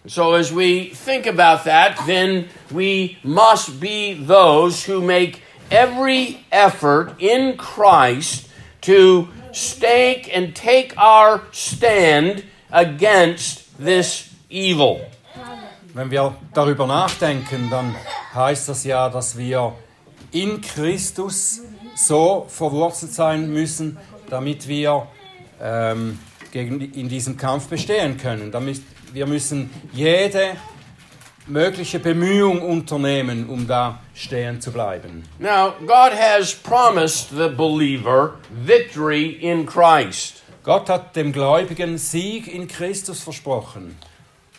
So, 0.05 0.33
as 0.33 0.51
we 0.51 0.91
think 1.05 1.27
about 1.27 1.63
that, 1.65 1.95
then 2.07 2.45
we 2.71 3.17
must 3.23 3.79
be 3.79 4.15
those 4.15 4.83
who 4.83 4.99
make 4.99 5.41
every 5.69 6.39
effort 6.49 7.13
in 7.19 7.55
Christ 7.55 8.47
to 8.81 9.27
stake 9.51 10.27
and 10.33 10.55
take 10.55 10.97
our 10.97 11.41
stand 11.51 12.43
against 12.71 13.77
this 13.77 14.29
evil. 14.49 15.01
Wenn 15.93 16.09
wir 16.09 16.35
darüber 16.53 16.87
nachdenken, 16.87 17.69
dann 17.69 17.95
heißt 18.33 18.69
das 18.69 18.83
ja, 18.85 19.09
dass 19.09 19.37
wir 19.37 19.73
in 20.31 20.61
Christus 20.61 21.61
so 21.95 22.45
verwurzelt 22.49 23.13
sein 23.13 23.51
müssen, 23.51 23.97
damit 24.29 24.67
wir 24.67 25.07
ähm, 25.61 26.19
gegen, 26.51 26.79
in 26.79 27.09
diesem 27.09 27.37
Kampf 27.37 27.67
bestehen 27.67 28.17
können. 28.17 28.51
Damit 28.51 28.81
wir 29.13 29.27
müssen 29.27 29.69
jede 29.93 30.55
mögliche 31.47 31.99
Bemühung 31.99 32.61
unternehmen, 32.61 33.49
um 33.49 33.67
da 33.67 33.99
stehen 34.13 34.61
zu 34.61 34.71
bleiben. 34.71 35.23
Now, 35.39 35.73
God 35.81 36.13
has 36.13 36.53
promised 36.53 37.29
the 37.29 37.49
believer 37.49 38.35
victory 38.49 39.37
in 39.41 39.65
Christ. 39.65 40.43
Gott 40.63 40.89
hat 40.89 41.15
dem 41.15 41.31
Gläubigen 41.33 41.97
Sieg 41.97 42.47
in 42.47 42.67
Christus 42.67 43.21
versprochen. 43.21 43.97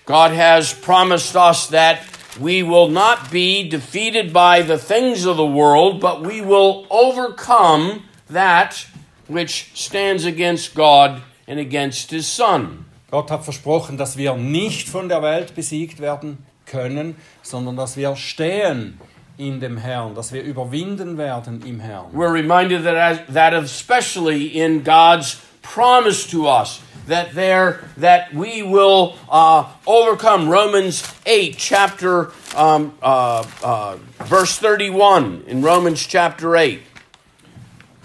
God 0.04 0.32
has 0.36 0.74
promised 0.74 1.36
us 1.36 1.68
that 1.68 1.98
we 2.40 2.62
will 2.62 2.88
not 2.88 3.30
be 3.30 3.68
defeated 3.68 4.32
by 4.32 4.62
the 4.62 4.78
things 4.78 5.26
of 5.26 5.36
the 5.36 5.46
world, 5.46 6.00
but 6.00 6.22
we 6.22 6.40
will 6.40 6.86
overcome 6.90 8.04
that 8.28 8.86
which 9.28 9.70
stands 9.74 10.24
against 10.24 10.74
God 10.74 11.22
and 11.46 11.58
against 11.58 12.10
His 12.10 12.26
Son. 12.26 12.86
Gott 13.10 13.30
hat 13.30 13.44
versprochen, 13.44 13.98
dass 13.98 14.16
wir 14.16 14.34
nicht 14.36 14.88
von 14.88 15.08
der 15.08 15.22
Welt 15.22 15.54
besiegt 15.54 16.00
werden 16.00 16.38
können, 16.64 17.16
sondern 17.42 17.76
dass 17.76 17.96
wir 17.96 18.16
stehen 18.16 18.98
in 19.36 19.60
dem 19.60 19.76
Herrn, 19.76 20.14
dass 20.14 20.32
wir 20.32 20.42
überwinden 20.42 21.18
werden 21.18 21.62
im 21.66 21.80
Herrn. 21.80 22.12
We're 22.14 22.32
reminded 22.32 22.84
that, 22.84 22.96
as, 22.96 23.18
that 23.32 23.52
especially 23.52 24.46
in 24.46 24.82
God's 24.82 25.42
promise 25.60 26.26
to 26.30 26.48
us, 26.48 26.80
that 27.06 27.34
there 27.34 27.84
that 27.96 28.32
we 28.32 28.62
will 28.62 29.16
uh, 29.28 29.70
overcome. 29.86 30.48
Romans 30.48 31.02
eight, 31.26 31.56
chapter 31.58 32.32
um, 32.56 32.94
uh, 33.02 33.44
uh, 33.62 33.96
verse 34.24 34.58
thirty-one 34.58 35.44
in 35.46 35.62
Romans 35.62 36.06
chapter 36.06 36.56
eight. 36.56 36.82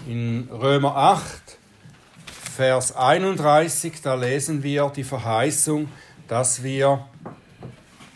In 0.06 0.48
Römer 0.50 0.88
8, 0.88 1.58
Vers 2.24 2.92
31, 2.96 4.00
da 4.02 4.14
lesen 4.14 4.62
wir 4.62 4.90
die 4.96 5.04
Verheißung, 5.04 5.86
dass 6.26 6.62
wir 6.62 7.06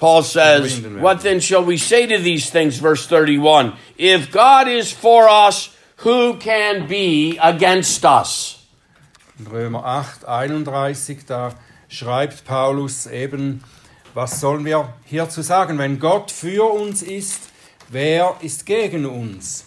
Paul 0.02 0.24
says, 0.24 0.80
What 0.80 1.20
then 1.20 1.38
shall 1.38 1.64
we 1.64 1.76
say 1.76 2.06
to 2.06 2.18
these 2.18 2.50
things? 2.50 2.78
Verse 2.78 3.06
31 3.06 3.74
If 3.96 4.32
God 4.32 4.66
is 4.66 4.90
for 4.90 5.28
us, 5.28 5.76
who 5.98 6.38
can 6.38 6.88
be 6.88 7.38
against 7.38 8.04
us? 8.04 8.61
In 9.38 9.46
Römer 9.46 9.84
8, 9.84 10.24
31, 10.26 11.26
da 11.26 11.54
schreibt 11.88 12.44
Paulus 12.44 13.06
eben, 13.06 13.62
was 14.14 14.40
sollen 14.40 14.64
wir 14.64 14.92
hierzu 15.04 15.42
sagen? 15.42 15.78
Wenn 15.78 15.98
Gott 15.98 16.30
für 16.30 16.70
uns 16.72 17.02
ist, 17.02 17.40
wer 17.88 18.36
ist 18.40 18.66
gegen 18.66 19.06
uns? 19.06 19.64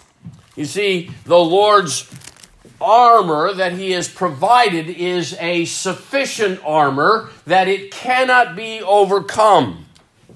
You 0.55 0.65
see, 0.65 1.11
the 1.25 1.31
Lord's 1.31 2.07
armor 2.79 3.53
that 3.55 3.73
He 3.73 3.93
has 3.93 4.07
provided 4.07 4.89
is 4.89 5.35
a 5.39 5.65
sufficient 5.65 6.59
armor 6.63 7.29
that 7.45 7.67
it 7.67 7.91
cannot 7.91 8.55
be 8.55 8.81
overcome. 8.85 9.85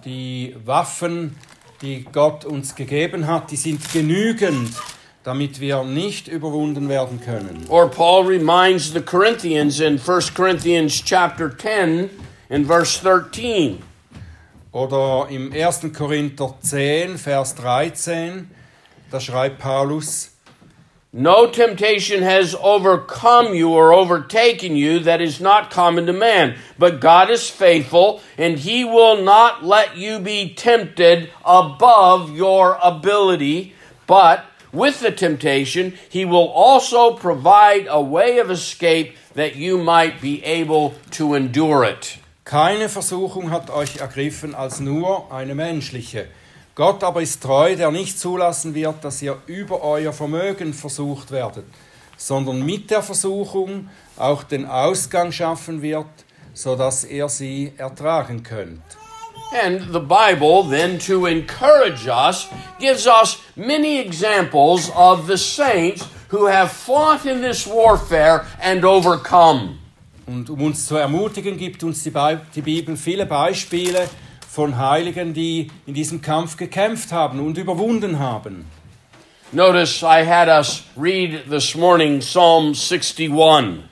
Die 0.03 0.55
Waffen, 0.65 1.35
die 1.81 2.05
Gott 2.11 2.45
uns 2.45 2.75
gegeben 2.75 3.27
hat, 3.27 3.51
die 3.51 3.57
sind 3.57 3.91
genügend, 3.93 4.73
damit 5.29 5.59
wir 5.59 5.83
nicht 5.83 6.27
überwunden 6.27 6.89
werden 6.89 7.21
können. 7.21 7.67
Or 7.69 7.87
Paul 7.87 8.25
reminds 8.25 8.91
the 8.91 8.99
Corinthians 8.99 9.79
in 9.79 9.99
1 9.99 10.33
Corinthians 10.33 11.03
chapter 11.05 11.55
10 11.55 12.09
in 12.49 12.65
verse 12.65 12.99
13. 13.03 13.77
Oder 14.71 15.27
im 15.29 15.53
1. 15.53 15.93
Korinther 15.95 16.55
10, 16.61 17.19
Vers 17.19 17.53
13, 17.53 18.49
da 19.11 19.19
schreibt 19.19 19.59
Paulus, 19.59 20.31
No 21.13 21.45
temptation 21.45 22.23
has 22.23 22.55
overcome 22.55 23.53
you 23.53 23.69
or 23.69 23.93
overtaken 23.93 24.75
you 24.75 24.97
that 24.97 25.21
is 25.21 25.39
not 25.39 25.69
common 25.69 26.07
to 26.07 26.13
man. 26.13 26.55
But 26.79 27.01
God 27.01 27.29
is 27.29 27.51
faithful, 27.51 28.21
and 28.35 28.57
he 28.57 28.83
will 28.83 29.21
not 29.21 29.63
let 29.63 29.95
you 29.95 30.17
be 30.17 30.55
tempted 30.55 31.29
above 31.45 32.35
your 32.35 32.79
ability. 32.81 33.75
But 34.07 34.48
with 34.71 34.99
the 34.99 35.11
temptation, 35.11 35.93
he 36.09 36.25
will 36.25 36.47
also 36.49 37.13
provide 37.13 37.87
a 37.89 38.01
way 38.01 38.39
of 38.39 38.49
escape 38.49 39.15
that 39.35 39.55
you 39.55 39.77
might 39.77 40.21
be 40.21 40.43
able 40.43 40.93
to 41.11 41.33
endure 41.33 41.83
it. 41.83 42.17
Keine 42.45 42.89
Versuchung 42.89 43.51
hat 43.51 43.69
euch 43.69 43.97
ergriffen 43.97 44.55
als 44.55 44.79
nur 44.79 45.31
eine 45.31 45.53
menschliche. 45.53 46.27
Gott 46.73 47.03
aber 47.03 47.21
ist 47.21 47.43
treu, 47.43 47.75
der 47.75 47.91
nicht 47.91 48.17
zulassen 48.17 48.73
wird, 48.73 49.03
dass 49.03 49.21
ihr 49.21 49.37
über 49.47 49.83
euer 49.83 50.13
Vermögen 50.13 50.73
versucht 50.73 51.29
werdet, 51.29 51.65
sondern 52.17 52.65
mit 52.65 52.89
der 52.89 53.03
Versuchung 53.03 53.89
auch 54.17 54.43
den 54.43 54.65
Ausgang 54.65 55.31
schaffen 55.31 55.81
wird, 55.81 56.07
so 56.53 56.75
dass 56.75 57.03
ihr 57.03 57.29
sie 57.29 57.73
ertragen 57.77 58.43
könnt. 58.43 58.98
And 59.51 59.81
the 59.91 59.99
Bible, 59.99 60.63
then, 60.63 60.99
to 60.99 61.25
encourage 61.25 62.07
us, 62.07 62.47
gives 62.79 63.07
us 63.07 63.41
many 63.55 63.99
examples 63.99 64.91
of 64.95 65.25
the 65.25 65.37
saints 65.37 66.07
who 66.29 66.45
have 66.45 66.71
fought 66.71 67.25
in 67.25 67.41
this 67.41 67.65
warfare 67.65 68.45
and 68.61 68.85
overcome. 68.85 69.79
Und 70.27 70.51
um 70.51 70.61
uns 70.61 70.85
zu 70.85 70.95
ermutigen, 70.95 71.57
gibt 71.57 71.83
uns 71.83 72.03
die 72.03 72.11
die 72.53 72.61
Bibel 72.61 72.95
viele 72.95 73.25
Beispiele 73.25 74.07
von 74.47 74.77
Heiligen, 74.77 75.33
die 75.33 75.71
in 75.87 75.95
diesem 75.95 76.21
Kampf 76.21 76.55
gekämpft 76.55 77.11
haben 77.11 77.39
und 77.39 77.57
überwunden 77.57 78.19
haben. 78.19 78.67
Notice 79.51 80.03
I 80.03 80.23
had 80.23 80.47
us 80.47 80.83
read 80.95 81.49
this 81.49 81.73
morning 81.73 82.19
Psalm 82.19 82.75
61. 82.75 83.89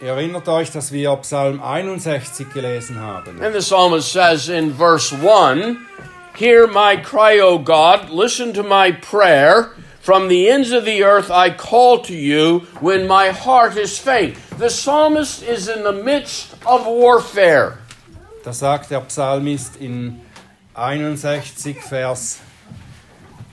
Erinnert 0.00 0.46
euch, 0.48 0.70
dass 0.70 0.92
wir 0.92 1.16
Psalm 1.22 1.62
61 1.62 2.52
gelesen 2.52 3.00
haben. 3.00 3.42
And 3.42 3.54
the 3.54 3.62
psalmist 3.62 4.12
says 4.12 4.50
in 4.50 4.74
verse 4.74 5.10
1 5.10 5.78
Hear 6.34 6.66
my 6.66 6.98
cry, 6.98 7.40
O 7.40 7.58
God, 7.58 8.10
listen 8.10 8.52
to 8.52 8.62
my 8.62 8.92
prayer. 8.92 9.70
From 10.02 10.28
the 10.28 10.50
ends 10.50 10.70
of 10.70 10.84
the 10.84 11.02
earth 11.02 11.30
I 11.30 11.50
call 11.50 12.02
to 12.02 12.12
you 12.12 12.66
when 12.80 13.06
my 13.06 13.30
heart 13.30 13.78
is 13.78 13.98
faint. 13.98 14.36
The 14.58 14.68
psalmist 14.68 15.42
is 15.42 15.66
in 15.66 15.82
the 15.82 15.92
midst 15.92 16.52
of 16.66 16.86
warfare. 16.86 17.78
Da 18.44 18.52
sagt 18.52 18.90
der 18.90 19.00
Psalmist 19.00 19.76
in 19.80 20.20
61 20.74 21.82
Vers 21.82 22.40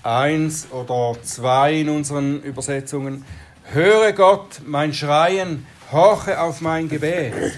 1 0.04 0.68
oder 0.72 1.16
2 1.24 1.74
in 1.74 1.90
unseren 1.90 2.44
Übersetzungen, 2.44 3.24
höre 3.72 4.12
Gott 4.12 4.60
mein 4.66 4.94
Schreien, 4.94 5.66
horche 5.94 6.42
auf 6.42 6.60
mein 6.60 6.90
Gebet. 6.90 7.54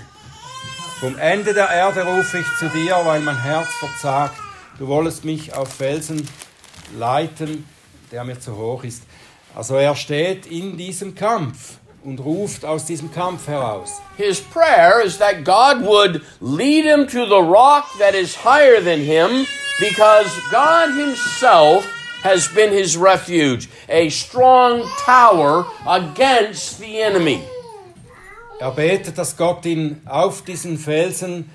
Vom 0.99 1.17
Ende 1.17 1.53
der 1.53 1.69
Erde 1.69 2.05
rufe 2.05 2.39
ich 2.39 2.45
zu 2.59 2.67
dir, 2.69 2.99
weil 3.03 3.21
mein 3.21 3.41
Herz 3.41 3.67
verzagt. 3.79 4.35
Du 4.77 4.87
wollest 4.87 5.23
mich 5.23 5.53
auf 5.53 5.73
Felsen 5.73 6.27
leiten, 6.97 7.65
der 8.11 8.23
mir 8.25 8.39
zu 8.39 8.57
hoch 8.57 8.83
ist. 8.83 9.03
Also 9.55 9.75
er 9.75 9.95
steht 9.95 10.45
in 10.45 10.77
diesem 10.77 11.15
Kampf 11.15 11.77
und 12.03 12.19
ruft 12.19 12.65
aus 12.65 12.85
diesem 12.85 13.11
Kampf 13.11 13.47
heraus. 13.47 14.01
His 14.17 14.41
prayer 14.41 15.01
is 15.01 15.17
that 15.17 15.45
God 15.45 15.85
would 15.85 16.21
lead 16.41 16.85
him 16.85 17.07
to 17.07 17.25
the 17.25 17.41
rock 17.41 17.85
that 17.99 18.13
is 18.13 18.35
higher 18.35 18.81
than 18.81 18.99
him 18.99 19.45
because 19.79 20.29
God 20.51 20.89
himself 20.97 21.85
has 22.23 22.47
been 22.53 22.73
his 22.73 22.97
refuge, 22.97 23.69
a 23.87 24.09
strong 24.09 24.83
tower 25.05 25.65
against 25.87 26.79
the 26.79 27.01
enemy. 27.01 27.41
Er 28.57 28.71
betet, 28.71 29.17
dass 29.17 29.35
Gott 29.35 29.65
ihn 29.65 30.01
auf 30.05 30.43
diesen 30.43 30.77
Felsen 30.77 31.49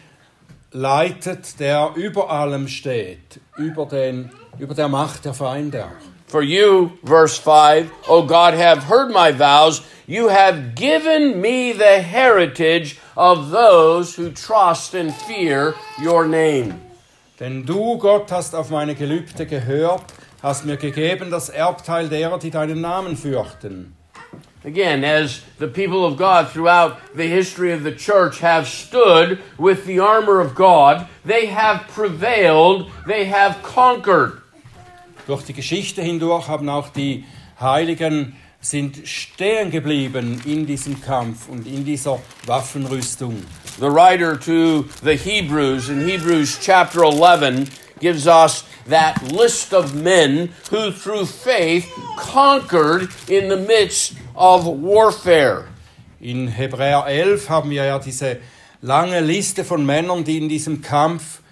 leitet, 0.70 1.58
der 1.58 1.92
über 1.94 2.30
allem 2.30 2.68
steht, 2.68 3.40
über, 3.56 3.86
den, 3.86 4.30
über 4.58 4.74
der 4.74 4.88
Macht 4.88 5.24
der 5.24 5.34
Feinde 5.34 5.86
auch. 5.86 6.10
For 6.26 6.42
you, 6.42 6.90
verse 7.04 7.40
5, 7.40 7.90
O 8.06 8.24
God, 8.24 8.54
have 8.54 8.88
heard 8.88 9.10
my 9.10 9.32
vows. 9.32 9.82
You 10.06 10.28
have 10.28 10.74
given 10.76 11.40
me 11.40 11.72
the 11.72 12.02
heritage 12.02 12.98
of 13.16 13.50
those 13.50 14.14
who 14.16 14.30
trust 14.30 14.94
and 14.94 15.12
fear 15.12 15.74
your 15.98 16.24
name. 16.24 16.74
Denn 17.40 17.64
du, 17.64 17.98
Gott, 17.98 18.30
hast 18.30 18.54
auf 18.54 18.70
meine 18.70 18.94
Gelübde 18.94 19.46
gehört, 19.46 20.04
hast 20.42 20.66
mir 20.66 20.76
gegeben 20.76 21.30
das 21.30 21.48
Erbteil 21.48 22.08
derer, 22.08 22.38
die 22.38 22.50
deinen 22.50 22.80
Namen 22.80 23.16
fürchten. 23.16 23.96
Again, 24.62 25.04
as 25.04 25.40
the 25.58 25.68
people 25.68 26.04
of 26.04 26.18
God 26.18 26.50
throughout 26.50 26.98
the 27.14 27.26
history 27.26 27.72
of 27.72 27.82
the 27.82 27.92
church 27.92 28.40
have 28.40 28.68
stood 28.68 29.38
with 29.56 29.86
the 29.86 30.00
armor 30.00 30.38
of 30.38 30.54
God, 30.54 31.08
they 31.24 31.46
have 31.46 31.88
prevailed, 31.88 32.90
they 33.06 33.24
have 33.24 33.62
conquered. 33.62 34.42
Durch 35.26 35.44
die 35.44 35.54
Geschichte 35.54 36.02
hindurch 36.02 36.48
haben 36.48 36.68
auch 36.68 36.90
die 36.90 37.24
Heiligen 37.58 38.36
sind 38.60 39.08
stehen 39.08 39.70
geblieben 39.70 40.42
in 40.44 40.66
diesem 40.66 41.00
Kampf 41.00 41.48
und 41.48 41.66
in 41.66 41.82
dieser 41.84 42.20
Waffenrüstung. 42.44 43.42
The 43.78 43.90
writer 43.90 44.38
to 44.40 44.84
the 45.02 45.16
Hebrews 45.16 45.88
in 45.88 46.06
Hebrews 46.06 46.58
chapter 46.60 47.02
11 47.02 47.70
gives 48.00 48.26
us 48.26 48.64
that 48.86 49.22
list 49.32 49.72
of 49.72 49.94
men 49.94 50.50
who 50.70 50.90
through 50.90 51.26
faith 51.26 51.88
conquered 52.18 53.08
in 53.28 53.48
the 53.48 53.56
midst 53.56 54.14
of 54.40 54.64
warfare. 54.64 55.66
In 56.18 56.48
Hebräer 56.48 57.06
11 57.06 57.50
haben 57.50 57.70
wir 57.70 57.84
ja 57.84 57.98
diese 57.98 58.38
lange 58.80 59.20
Liste 59.20 59.64
von 59.64 59.84
Männern, 59.84 60.24
die 60.24 60.38
in 60.38 60.48
diesem 60.48 60.80
Kampf 60.80 61.42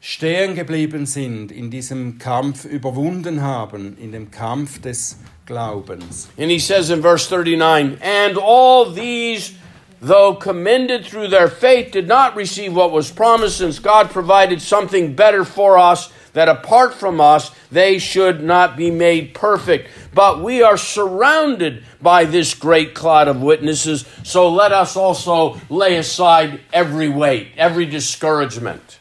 stehen 0.00 0.54
geblieben 0.54 1.04
sind, 1.04 1.52
in 1.52 1.70
diesem 1.70 2.18
Kampf 2.18 2.64
überwunden 2.64 3.42
haben, 3.42 3.98
in 3.98 4.12
dem 4.12 4.30
Kampf 4.30 4.80
des 4.80 5.18
Glaubens. 5.44 6.28
And 6.38 6.50
he 6.50 6.58
says 6.58 6.88
in 6.88 7.02
verse 7.02 7.26
39 7.28 7.98
And 8.00 8.38
all 8.38 8.90
these, 8.90 9.52
though 10.00 10.34
commended 10.34 11.04
through 11.04 11.28
their 11.28 11.48
faith, 11.48 11.92
did 11.92 12.08
not 12.08 12.34
receive 12.34 12.74
what 12.74 12.92
was 12.92 13.10
promised, 13.10 13.58
since 13.58 13.78
God 13.78 14.10
provided 14.10 14.62
something 14.62 15.14
better 15.14 15.44
for 15.44 15.78
us, 15.78 16.10
that 16.32 16.48
apart 16.48 16.94
from 16.94 17.20
us, 17.20 17.50
they 17.70 17.98
should 17.98 18.42
not 18.42 18.76
be 18.76 18.90
made 18.90 19.34
perfect. 19.34 19.88
But 20.14 20.42
we 20.42 20.62
are 20.62 20.76
surrounded 20.76 21.84
by 22.00 22.24
this 22.24 22.54
great 22.54 22.94
cloud 22.94 23.28
of 23.28 23.42
witnesses, 23.42 24.04
so 24.22 24.48
let 24.48 24.72
us 24.72 24.96
also 24.96 25.60
lay 25.68 25.96
aside 25.96 26.60
every 26.72 27.08
weight, 27.08 27.48
every 27.56 27.86
discouragement. 27.86 28.98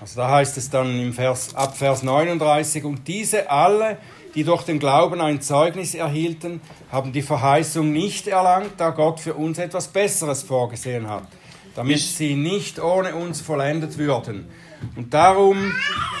Also 0.00 0.20
da 0.20 0.30
heißt 0.30 0.58
es 0.58 0.68
dann 0.68 0.98
im 0.98 1.12
Vers, 1.12 1.54
ab 1.54 1.76
Vers 1.76 2.02
39, 2.02 2.84
und 2.84 3.06
diese 3.06 3.48
alle, 3.48 3.98
die 4.34 4.42
durch 4.42 4.64
den 4.64 4.80
Glauben 4.80 5.20
ein 5.20 5.40
Zeugnis 5.40 5.94
erhielten, 5.94 6.60
haben 6.90 7.12
die 7.12 7.22
Verheißung 7.22 7.92
nicht 7.92 8.26
erlangt, 8.26 8.72
da 8.78 8.90
Gott 8.90 9.20
für 9.20 9.34
uns 9.34 9.58
etwas 9.58 9.86
Besseres 9.86 10.42
vorgesehen 10.42 11.08
hat, 11.08 11.22
damit 11.76 12.00
sie 12.00 12.34
nicht 12.34 12.80
ohne 12.80 13.14
uns 13.14 13.40
vollendet 13.40 13.96
würden. 13.96 14.48
Und 14.96 15.12
darum, 15.12 15.72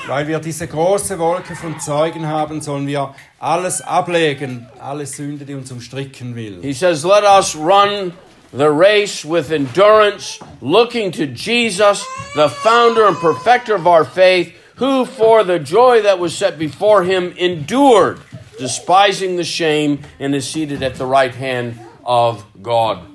weil 0.06 0.26
wir 0.28 0.38
diese 0.38 0.66
große 0.66 1.18
Wolke 1.18 1.54
von 1.54 1.78
Zeugen 1.78 2.26
haben, 2.26 2.60
sollen 2.60 2.86
wir 2.86 3.14
alles 3.38 3.80
ablegen, 3.80 4.68
alle 4.78 5.06
Sünde, 5.06 5.44
die 5.44 5.54
uns 5.54 5.70
umstricken 5.70 6.34
will. 6.34 6.60
He 6.62 6.72
says, 6.72 7.04
Let 7.04 7.24
us 7.24 7.54
run 7.56 8.12
the 8.52 8.70
race 8.70 9.24
with 9.24 9.50
endurance, 9.50 10.38
looking 10.60 11.12
to 11.12 11.26
Jesus, 11.26 12.06
the 12.34 12.48
founder 12.48 13.06
and 13.06 13.16
perfecter 13.16 13.74
of 13.74 13.86
our 13.86 14.04
faith, 14.04 14.54
who 14.76 15.04
for 15.04 15.44
the 15.44 15.58
joy 15.58 16.02
that 16.02 16.18
was 16.18 16.36
set 16.36 16.58
before 16.58 17.04
him 17.04 17.32
endured, 17.36 18.20
despising 18.58 19.36
the 19.36 19.44
shame, 19.44 20.00
and 20.18 20.34
is 20.34 20.48
seated 20.48 20.82
at 20.82 20.96
the 20.96 21.06
right 21.06 21.34
hand 21.34 21.78
of 22.04 22.44
God. 22.62 23.11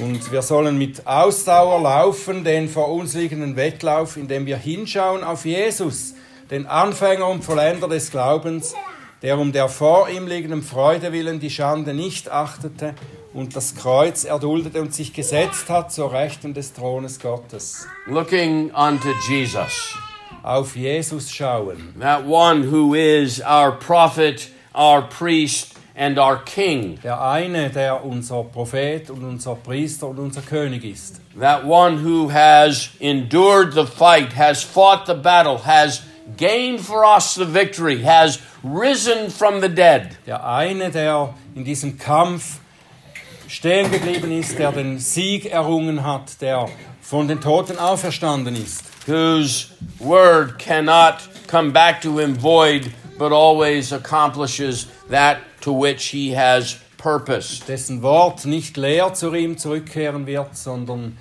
Und 0.00 0.32
wir 0.32 0.42
sollen 0.42 0.76
mit 0.76 1.06
Ausdauer 1.06 1.80
laufen, 1.80 2.42
den 2.42 2.68
vor 2.68 2.90
uns 2.90 3.14
liegenden 3.14 3.54
Wettlauf, 3.54 4.16
indem 4.16 4.44
wir 4.44 4.56
hinschauen 4.56 5.22
auf 5.22 5.44
Jesus, 5.44 6.14
den 6.50 6.66
Anfänger 6.66 7.28
und 7.28 7.44
Vollender 7.44 7.86
des 7.88 8.10
Glaubens, 8.10 8.74
der 9.22 9.38
um 9.38 9.52
der 9.52 9.68
vor 9.68 10.08
ihm 10.08 10.26
liegenden 10.26 10.62
Freude 10.62 11.12
willen 11.12 11.38
die 11.38 11.50
Schande 11.50 11.94
nicht 11.94 12.28
achtete 12.28 12.94
und 13.32 13.54
das 13.54 13.76
Kreuz 13.76 14.24
erduldete 14.24 14.80
und 14.82 14.92
sich 14.92 15.12
gesetzt 15.12 15.70
hat 15.70 15.92
zur 15.92 16.12
Rechten 16.12 16.54
des 16.54 16.72
Thrones 16.72 17.20
Gottes. 17.20 17.86
Looking 18.06 18.72
unto 18.72 19.08
Jesus, 19.28 19.96
Auf 20.42 20.76
Jesus 20.76 21.30
schauen, 21.30 21.94
that 22.00 22.26
one 22.26 22.70
who 22.70 22.94
is 22.94 23.40
our 23.40 23.72
prophet, 23.72 24.50
our 24.74 25.02
priest, 25.08 25.73
and 25.96 26.18
our 26.18 26.36
king. 26.36 26.98
der 27.02 27.20
eine, 27.20 27.70
der 27.70 28.04
unser 28.04 28.44
Prophet 28.44 29.10
und 29.10 29.24
unser 29.24 29.54
Priester 29.54 30.08
und 30.08 30.18
unser 30.18 30.42
König 30.42 30.84
ist. 30.84 31.20
That 31.38 31.64
one 31.64 32.02
who 32.02 32.30
has 32.32 32.90
endured 33.00 33.74
the 33.74 33.86
fight, 33.86 34.36
has 34.36 34.62
fought 34.62 35.06
the 35.06 35.14
battle, 35.14 35.58
has 35.58 36.02
gained 36.36 36.80
for 36.80 37.04
us 37.04 37.34
the 37.34 37.44
victory, 37.44 38.02
has 38.02 38.40
risen 38.62 39.30
from 39.30 39.60
the 39.60 39.68
dead. 39.68 40.16
Der 40.26 40.44
eine, 40.44 40.90
der 40.90 41.34
in 41.54 41.64
diesem 41.64 41.98
Kampf 41.98 42.58
stehen 43.48 43.90
geblieben 43.90 44.32
ist, 44.32 44.58
der 44.58 44.72
den 44.72 44.98
Sieg 44.98 45.46
errungen 45.46 46.04
hat, 46.04 46.40
der 46.40 46.68
von 47.00 47.28
den 47.28 47.40
Toten 47.40 47.78
auferstanden 47.78 48.56
ist, 48.56 48.84
whose 49.06 49.66
word 49.98 50.58
cannot 50.58 51.16
come 51.46 51.70
back 51.70 52.00
to 52.00 52.18
him 52.18 52.34
void, 52.34 52.90
but 53.18 53.32
always 53.32 53.92
accomplishes 53.92 54.86
that 55.08 55.40
to 55.60 55.72
which 55.72 56.06
he 56.06 56.32
has 56.32 56.78
purposed. 56.96 57.68
dessen 57.68 58.02
Wort 58.02 58.44
nicht 58.46 58.76
leer 58.76 59.12
zu 59.14 59.34
ihm 59.34 59.56
zurückkehren 59.58 60.26
wird, 60.26 60.56
sondern 60.56 61.16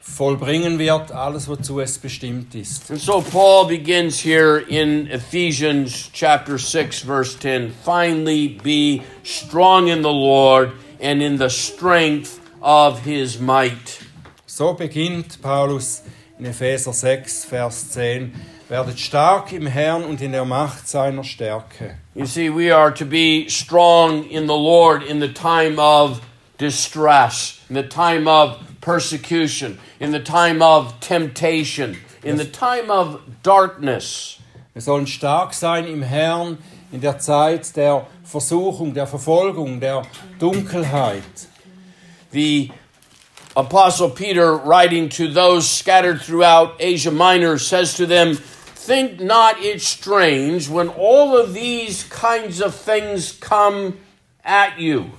vollbringen 0.00 0.78
wird 0.78 1.12
alles, 1.12 1.48
wozu 1.48 1.80
es 1.80 1.98
bestimmt 1.98 2.54
ist. 2.54 2.90
And 2.90 3.00
so 3.00 3.20
Paul 3.20 3.68
begins 3.68 4.18
here 4.18 4.58
in 4.58 5.06
Ephesians 5.06 6.10
chapter 6.12 6.58
6 6.58 7.02
verse 7.02 7.36
10, 7.38 7.72
finally 7.84 8.58
be 8.62 9.02
strong 9.22 9.88
in 9.88 10.02
the 10.02 10.12
Lord 10.12 10.72
and 11.00 11.22
in 11.22 11.38
the 11.38 11.50
strength 11.50 12.40
of 12.60 13.04
his 13.04 13.38
might. 13.38 14.00
So 14.46 14.74
beginnt 14.74 15.40
Paulus 15.40 16.02
in 16.38 16.44
Epheser 16.44 16.92
6, 16.92 17.46
Vers 17.46 17.94
10. 17.94 18.32
Werdet 18.72 18.98
stark 18.98 19.52
im 19.52 19.66
Herrn 19.66 20.02
und 20.02 20.22
in 20.22 20.32
der 20.32 20.46
Macht 20.46 20.88
seiner 20.88 21.24
Stärke. 21.24 21.98
You 22.14 22.24
see, 22.24 22.48
we 22.48 22.74
are 22.74 22.90
to 22.90 23.04
be 23.04 23.44
strong 23.50 24.24
in 24.30 24.46
the 24.46 24.56
Lord 24.56 25.02
in 25.02 25.20
the 25.20 25.28
time 25.28 25.78
of 25.78 26.22
distress, 26.56 27.60
in 27.68 27.74
the 27.74 27.82
time 27.82 28.26
of 28.26 28.56
persecution, 28.80 29.78
in 30.00 30.10
the 30.10 30.20
time 30.20 30.62
of 30.62 30.98
temptation, 31.00 31.98
in 32.22 32.38
the 32.38 32.46
time 32.46 32.90
of 32.90 33.20
darkness. 33.42 34.38
Wir 34.72 34.80
sollen 34.80 35.06
stark 35.06 35.52
sein 35.52 35.86
im 35.86 36.00
Herrn 36.00 36.56
in 36.92 37.02
der 37.02 37.18
Zeit 37.18 37.76
der 37.76 38.06
Versuchung, 38.24 38.94
der 38.94 39.06
Verfolgung, 39.06 39.80
der 39.80 40.06
Dunkelheit. 40.38 41.46
The 42.30 42.70
Apostle 43.54 44.08
Peter, 44.08 44.56
writing 44.56 45.10
to 45.10 45.28
those 45.28 45.68
scattered 45.68 46.22
throughout 46.22 46.80
Asia 46.80 47.10
Minor, 47.10 47.58
says 47.58 47.92
to 47.98 48.06
them, 48.06 48.38
Think 48.86 49.20
not 49.20 49.60
it 49.62 49.80
strange 49.80 50.68
when 50.68 50.88
all 50.88 51.36
of 51.36 51.54
these 51.54 52.02
kinds 52.04 52.60
of 52.60 52.74
things 52.74 53.32
come 53.38 53.98
at 54.44 54.78
you. 54.80 55.10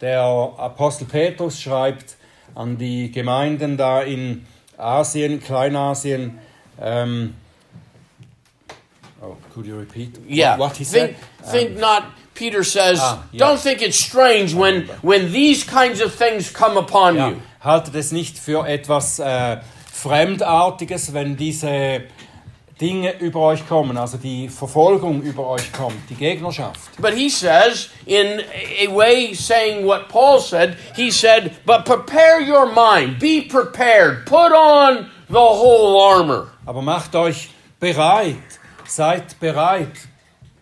Der 0.00 0.20
Apostel 0.58 1.06
Petrus 1.06 1.58
schreibt 1.60 2.16
an 2.54 2.76
die 2.76 3.10
Gemeinden 3.10 3.78
da 3.78 4.02
in 4.02 4.46
Asien, 4.76 5.40
Kleinasien. 5.40 6.38
Ähm, 6.78 7.34
oh, 9.22 9.36
could 9.54 9.64
you 9.66 9.78
repeat 9.78 10.10
Yeah. 10.28 10.58
what 10.58 10.76
he 10.76 10.84
think, 10.84 11.16
said? 11.42 11.50
think 11.50 11.78
not, 11.78 12.04
Peter 12.34 12.62
says, 12.62 12.98
Ah, 13.00 13.22
yeah. 13.32 13.38
don't 13.38 13.58
think 13.58 13.80
it's 13.80 13.98
strange 13.98 14.54
when, 14.54 14.82
when 15.00 15.32
these 15.32 15.64
kinds 15.64 16.02
of 16.02 16.14
things 16.14 16.50
come 16.52 16.76
upon 16.76 17.16
Ja, 17.16 17.28
you. 17.30 17.40
haltet 17.64 17.94
es 17.94 18.12
nicht 18.12 18.38
für 18.38 18.66
etwas 18.68 19.18
äh, 19.18 19.62
Fremdartiges, 19.90 21.14
wenn 21.14 21.36
diese 21.38 22.02
Dinge 22.80 23.18
über 23.20 23.40
euch 23.40 23.66
kommen, 23.66 23.96
also 23.96 24.18
die 24.18 24.50
Verfolgung 24.50 25.22
über 25.22 25.46
euch 25.46 25.72
kommt, 25.72 26.10
die 26.10 26.14
Gegnerschaft. 26.14 27.00
But 27.00 27.14
he 27.14 27.30
says, 27.30 27.88
in 28.04 28.42
a 28.86 28.94
way 28.94 29.32
saying 29.32 29.86
what 29.86 30.10
Paul 30.10 30.40
said, 30.40 30.76
he 30.94 31.10
said, 31.10 31.52
But 31.64 31.86
prepare 31.86 32.38
your 32.40 32.66
mind, 32.66 33.18
be 33.18 33.40
prepared, 33.40 34.26
put 34.26 34.52
on 34.52 35.10
the 35.28 35.38
whole 35.38 35.98
armor. 35.98 36.48
Aber 36.66 36.82
macht 36.82 37.14
euch 37.14 37.48
bereit, 37.80 38.36
seid 38.86 39.40
bereit, 39.40 39.96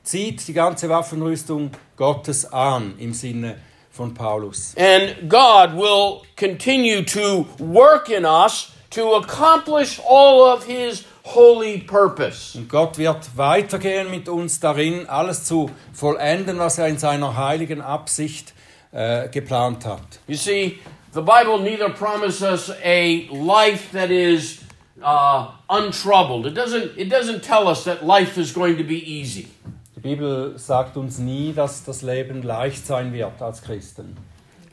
zieht 0.04 0.46
die 0.46 0.52
ganze 0.52 0.88
Waffenrüstung 0.88 1.72
Gottes 1.96 2.44
an 2.52 2.94
im 2.98 3.12
Sinne 3.12 3.56
von 3.90 4.14
Paulus. 4.14 4.74
And 4.76 5.28
God 5.28 5.76
will 5.76 6.22
continue 6.36 7.02
to 7.06 7.46
work 7.58 8.08
in 8.08 8.24
us 8.24 8.70
to 8.90 9.14
accomplish 9.14 10.00
all 10.08 10.44
of 10.44 10.64
his 10.64 11.04
holy 11.24 11.78
purpose. 11.78 12.56
Und 12.56 12.68
Gott 12.68 12.98
wird 12.98 13.36
weitergehen 13.36 14.10
mit 14.10 14.28
uns 14.28 14.60
darin, 14.60 15.06
alles 15.08 15.44
zu 15.44 15.70
vollenden, 15.92 16.58
was 16.58 16.78
er 16.78 16.88
in 16.88 16.98
seiner 16.98 17.36
heiligen 17.36 17.80
Absicht 17.80 18.52
äh, 18.92 19.28
geplant 19.28 19.84
hat. 19.86 20.20
You 20.26 20.36
see, 20.36 20.78
the 21.12 21.20
Bible 21.20 21.60
neither 21.60 21.90
promises 21.90 22.42
us 22.42 22.70
a 22.84 23.26
life 23.32 23.92
that 23.92 24.10
is 24.10 24.60
uh, 25.02 25.48
untroubled. 25.68 26.46
It 26.46 26.56
doesn't, 26.56 26.96
it 26.96 27.10
doesn't 27.10 27.42
tell 27.42 27.68
us 27.68 27.84
that 27.84 28.04
life 28.04 28.38
is 28.38 28.52
going 28.52 28.76
to 28.76 28.84
be 28.84 28.98
easy. 28.98 29.48
Die 29.96 30.00
Bibel 30.00 30.58
sagt 30.58 30.96
uns 30.98 31.18
nie, 31.18 31.54
dass 31.54 31.84
das 31.84 32.02
Leben 32.02 32.42
leicht 32.42 32.86
sein 32.86 33.12
wird 33.12 33.40
als 33.40 33.62
Christen. 33.62 34.16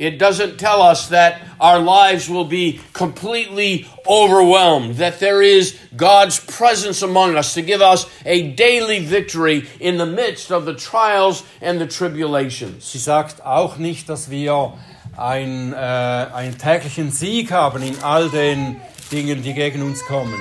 It 0.02 0.18
doesn't 0.18 0.58
tell 0.58 0.82
us 0.82 1.10
that 1.10 1.44
our 1.60 1.78
lives 1.78 2.28
will 2.28 2.46
be 2.46 2.80
completely 2.92 3.86
overwhelmed, 4.08 4.96
that 4.96 5.20
there 5.20 5.44
is 5.44 5.78
God's 5.96 6.40
presence 6.40 7.04
among 7.04 7.36
us 7.36 7.54
to 7.54 7.62
give 7.62 7.84
us 7.84 8.08
a 8.26 8.52
daily 8.54 8.98
victory 9.06 9.70
in 9.80 9.98
the 9.98 10.08
midst 10.08 10.52
of 10.52 10.66
the 10.66 10.74
trials 10.74 11.44
and 11.62 11.80
the 11.80 11.86
tribulations. 11.86 12.84
Sie 12.92 12.98
sagt 12.98 13.46
auch 13.46 13.78
nicht, 13.78 14.10
dass 14.10 14.32
wir 14.32 14.74
ein, 15.16 15.72
äh, 15.72 15.76
einen 15.78 16.58
täglichen 16.58 17.12
Sieg 17.12 17.52
haben 17.52 17.84
in 17.84 17.96
all 18.02 18.28
den 18.30 18.82
Dingen, 19.12 19.44
die 19.44 19.54
gegen 19.54 19.84
uns 19.84 20.04
kommen. 20.08 20.34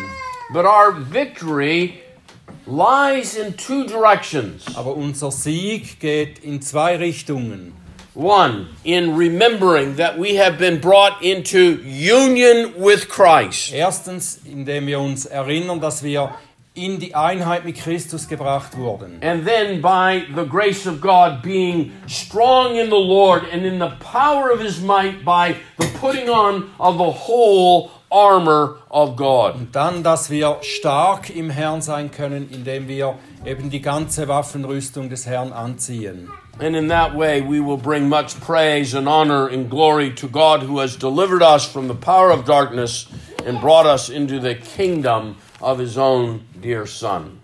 But 0.55 0.65
our 0.65 0.93
victory 0.93 2.01
lies 2.67 3.37
in 3.37 3.59
two 3.59 3.85
directions. 3.85 4.65
Aber 4.75 4.97
unser 4.97 5.31
Sieg 5.31 6.01
geht 6.01 6.39
in 6.39 6.63
zwei 6.63 6.97
Richtungen. 6.97 7.75
One, 8.15 8.69
in 8.83 9.17
remembering 9.17 9.97
that 9.97 10.19
we 10.19 10.35
have 10.35 10.59
been 10.59 10.81
brought 10.81 11.23
into 11.23 11.81
union 11.85 12.75
with 12.77 13.09
Christ. 13.09 13.73
Erstens, 13.73 14.41
indem 14.45 14.87
wir 14.89 14.99
uns 14.99 15.27
erinnern, 15.27 15.81
dass 15.81 16.03
wir 16.03 16.35
in 16.75 16.99
die 16.99 17.15
Einheit 17.15 17.65
mit 17.65 17.77
Christus 17.77 18.27
gebracht 18.27 18.77
wurden. 18.77 19.21
And 19.23 19.47
then 19.47 19.81
by 19.81 20.25
the 20.35 20.45
grace 20.45 20.87
of 20.87 21.01
God 21.01 21.43
being 21.43 21.93
strong 22.09 22.77
in 22.77 22.91
the 22.91 22.99
Lord 22.99 23.45
and 23.53 23.65
in 23.65 23.79
the 23.79 23.93
power 24.01 24.51
of 24.51 24.61
his 24.61 24.81
might 24.81 25.25
by 25.25 25.57
the 25.79 25.87
putting 26.01 26.29
on 26.29 26.71
of 26.79 26.97
the 26.99 27.29
whole 27.29 27.91
armor 28.11 28.79
of 28.91 29.17
God. 29.17 29.55
Und 29.55 29.77
dann, 29.77 30.03
dass 30.03 30.31
wir 30.31 30.59
stark 30.63 31.31
im 31.31 31.51
Herrn 31.51 31.81
sein 31.81 32.11
können, 32.11 32.49
indem 32.51 32.89
wir 32.89 33.19
eben 33.45 33.71
die 33.71 33.83
ganze 33.83 34.27
Waffenrüstung 34.27 35.09
des 35.09 35.27
Herrn 35.27 35.53
anziehen. 35.53 36.29
And 36.61 36.77
in 36.77 36.89
that 36.89 37.15
way 37.15 37.41
we 37.41 37.59
will 37.59 37.79
bring 37.79 38.09
much 38.09 38.39
praise 38.41 38.95
and 38.95 39.09
honor 39.09 39.49
and 39.49 39.71
glory 39.71 40.13
to 40.15 40.29
God 40.29 40.63
who 40.63 40.79
has 40.81 40.97
delivered 40.97 41.43
us 41.43 41.67
from 41.67 41.89
the 41.89 41.95
power 41.95 42.31
of 42.31 42.45
darkness 42.45 43.07
and 43.47 43.61
brought 43.61 43.87
us 43.87 44.11
into 44.11 44.39
the 44.39 44.55
kingdom 44.55 45.37
of 45.63 45.79
his 45.79 45.97
own 45.97 46.45
dear 46.61 46.87
son. 46.87 47.41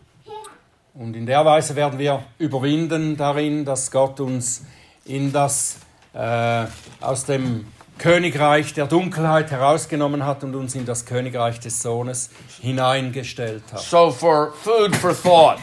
Und 0.98 1.14
in 1.14 1.26
der 1.26 1.44
Weise 1.44 1.76
werden 1.76 1.98
wir 1.98 2.24
überwinden 2.38 3.16
darin, 3.16 3.64
dass 3.64 3.90
Gott 3.90 4.20
uns 4.20 4.64
in 5.04 5.32
das 5.32 5.78
äh, 6.14 6.66
aus 7.00 7.24
dem 7.24 7.66
Königreich 7.98 8.74
der 8.74 8.86
Dunkelheit 8.86 9.50
herausgenommen 9.50 10.24
hat 10.26 10.44
und 10.44 10.54
uns 10.54 10.74
in 10.74 10.84
das 10.84 11.06
Königreich 11.06 11.60
des 11.60 11.80
Sohnes 11.80 12.30
hineingestellt 12.60 13.62
hat. 13.72 13.80
So 13.80 14.10
for 14.10 14.52
food 14.52 14.94
for 14.94 15.14
thought, 15.14 15.58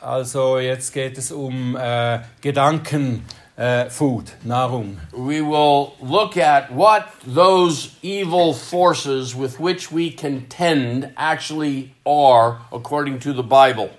Also 0.00 0.58
jetzt 0.60 0.92
geht 0.92 1.18
es 1.18 1.32
um 1.32 1.76
äh, 1.76 2.20
Gedanken, 2.40 3.24
äh, 3.56 3.90
Food, 3.90 4.26
Nahrung. 4.44 4.96
we 5.12 5.40
will 5.40 5.90
look 6.00 6.36
at 6.36 6.70
what 6.70 7.02
those 7.26 7.90
evil 8.00 8.54
forces 8.54 9.34
with 9.34 9.58
which 9.58 9.90
we 9.90 10.12
contend 10.12 11.10
actually 11.16 11.90
are 12.06 12.60
according 12.70 13.18
to 13.18 13.32
the 13.32 13.42
Bible. 13.42 13.90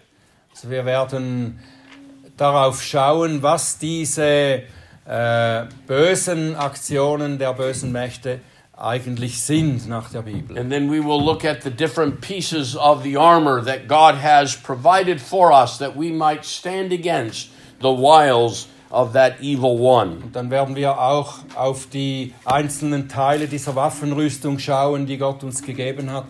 Also 0.52 0.70
wir 0.70 0.86
werden 0.86 1.60
darauf 2.38 2.82
schauen, 2.82 3.44
was 3.44 3.78
diese 3.78 4.64
äh, 5.06 5.66
bösen 5.86 6.56
Aktionen 6.56 7.38
der 7.38 7.54
bösen 7.54 7.92
Mächte 7.92 8.40
eigentlich 8.80 9.42
sind 9.42 9.88
nach 9.88 10.10
der 10.10 10.22
Bibel. 10.22 10.58
And 10.58 10.72
then 10.72 10.90
we 10.90 11.04
will 11.04 11.22
look 11.22 11.44
at 11.44 11.64
the 11.64 11.70
different 11.70 12.22
pieces 12.22 12.76
of 12.76 13.04
the 13.04 13.18
armor 13.18 13.62
that 13.64 13.88
God 13.88 14.16
has 14.16 14.56
provided 14.56 15.20
for 15.20 15.52
us 15.52 15.78
that 15.80 15.96
we 15.96 16.12
might 16.12 16.46
stand 16.46 16.94
against 16.94 17.50
the 17.82 17.90
wiles 17.90 18.68
of 18.90 19.14
that 19.14 19.42
evil 19.42 19.78
one. 19.78 20.22
Und 20.24 20.36
dann 20.36 20.50
werden 20.50 20.76
wir 20.76 21.00
auch 21.00 21.40
auf 21.56 21.88
die 21.88 22.34
einzelnen 22.46 23.10
Teile 23.10 23.48
dieser 23.48 23.76
Waffenrüstung 23.76 24.60
schauen, 24.60 25.06
die 25.06 25.18
Gott 25.18 25.44
uns 25.44 25.62
gegeben 25.62 26.12
hat, 26.12 26.28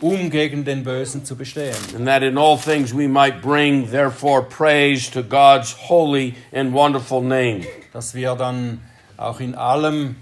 um 0.00 0.28
gegen 0.28 0.64
den 0.64 0.82
Bösen 0.82 1.24
zu 1.24 1.36
bestehen. 1.36 1.76
And 1.96 2.06
that 2.06 2.22
in 2.22 2.36
all 2.36 2.58
things 2.58 2.92
we 2.92 3.08
might 3.08 3.40
bring, 3.40 3.88
therefore, 3.90 4.42
praise 4.42 5.08
to 5.12 5.22
God's 5.22 5.72
holy 5.88 6.34
and 6.52 6.72
wonderful 6.72 7.22
name. 7.22 7.64
Dass 7.92 8.14
wir 8.14 8.34
dann 8.34 8.80
auch 9.16 9.38
in 9.38 9.54
allem 9.54 10.16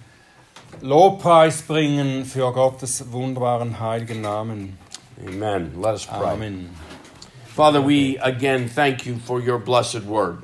Lobpreis 0.83 1.63
bringen 1.63 2.25
für 2.25 2.53
Gottes 2.53 3.13
wunderbaren 3.13 3.81
heiligen 3.81 4.23
Namen. 4.23 4.79
Amen. 5.27 5.73
Let 5.81 5.95
us 5.95 6.07
pray. 6.07 6.33
Amen. 6.33 6.71
Father, 7.55 7.83
we 7.85 8.19
again 8.23 8.69
thank 8.69 9.05
you 9.05 9.17
for 9.19 9.41
your 9.41 9.59
blessed 9.59 10.07
word. 10.07 10.39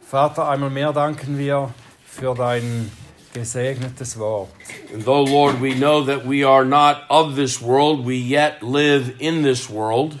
Vater, 0.00 0.48
einmal 0.48 0.70
mehr 0.70 0.92
danken 0.92 1.38
wir 1.38 1.72
für 2.04 2.34
dein 2.34 2.90
gesegnetes 3.32 4.18
Wort. 4.18 4.48
And 4.92 5.04
though, 5.04 5.22
Lord, 5.22 5.60
we 5.60 5.74
know 5.74 6.02
that 6.04 6.26
we 6.26 6.42
are 6.42 6.64
not 6.64 7.02
of 7.08 7.36
this 7.36 7.62
world, 7.62 8.04
we 8.04 8.16
yet 8.16 8.62
live 8.62 9.14
in 9.20 9.42
this 9.42 9.70
world. 9.70 10.18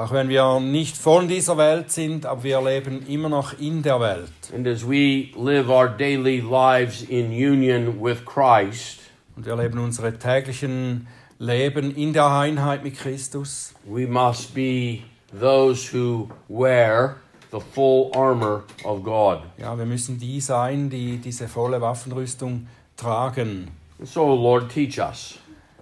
Auch 0.00 0.12
wenn 0.12 0.30
wir 0.30 0.60
nicht 0.60 0.96
von 0.96 1.28
dieser 1.28 1.58
Welt 1.58 1.90
sind, 1.90 2.24
aber 2.24 2.42
wir 2.42 2.62
leben 2.62 3.06
immer 3.06 3.28
noch 3.28 3.58
in 3.60 3.82
der 3.82 4.00
Welt. 4.00 4.32
And 4.54 4.66
as 4.66 4.82
we 4.82 5.28
live 5.36 5.68
our 5.68 5.90
daily 5.90 6.40
lives 6.40 7.02
in 7.02 7.26
union 7.30 8.02
with 8.02 8.24
Christ, 8.24 9.00
Und 9.36 9.44
wir 9.44 9.54
leben 9.56 9.78
unsere 9.78 10.18
täglichen 10.18 11.06
Leben 11.38 11.94
in 11.94 12.14
der 12.14 12.28
Einheit 12.30 12.82
mit 12.82 12.96
Christus. 12.96 13.74
we 13.84 14.06
must 14.06 14.54
be 14.54 15.00
those 15.38 15.92
who 15.94 16.30
wear 16.48 17.16
the 17.52 17.60
full 17.60 18.10
armor 18.14 18.62
of 18.84 19.02
God. 19.04 19.40
Ja, 19.58 19.76
wir 19.76 19.84
müssen 19.84 20.18
die 20.18 20.40
sein, 20.40 20.88
die 20.88 21.18
diese 21.18 21.46
volle 21.46 21.78
Waffenrüstung 21.78 22.68
tragen. 22.96 23.68
And 23.98 24.08
so, 24.08 24.34
Lord, 24.34 24.70
teach 24.72 24.98
us 24.98 25.36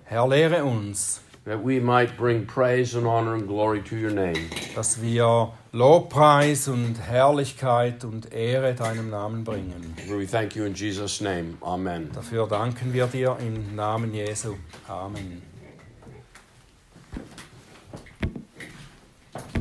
Herr, 0.06 0.26
lehre 0.26 0.64
uns, 0.64 1.20
that 1.48 1.62
we 1.62 1.80
might 1.80 2.16
bring 2.16 2.46
praise 2.46 2.94
and 2.94 3.06
honor 3.06 3.34
and 3.34 3.48
glory 3.48 3.82
to 3.82 3.96
your 3.96 4.10
name. 4.12 4.48
dass 4.74 5.00
wir 5.02 5.52
Lobpreis 5.72 6.68
und 6.68 6.94
Herrlichkeit 7.00 8.04
und 8.04 8.32
Ehre 8.32 8.74
deinem 8.74 9.10
Namen 9.10 9.44
bringen. 9.44 9.94
We 10.08 10.26
thank 10.26 10.54
you 10.54 10.64
in 10.64 10.74
Jesus' 10.74 11.20
name. 11.20 11.56
Amen. 11.60 12.10
Dafür 12.14 12.46
danken 12.46 12.92
wir 12.92 13.06
dir 13.06 13.36
im 13.40 13.74
Namen 13.74 14.14
Jesu. 14.14 14.54
Amen. 14.88 15.47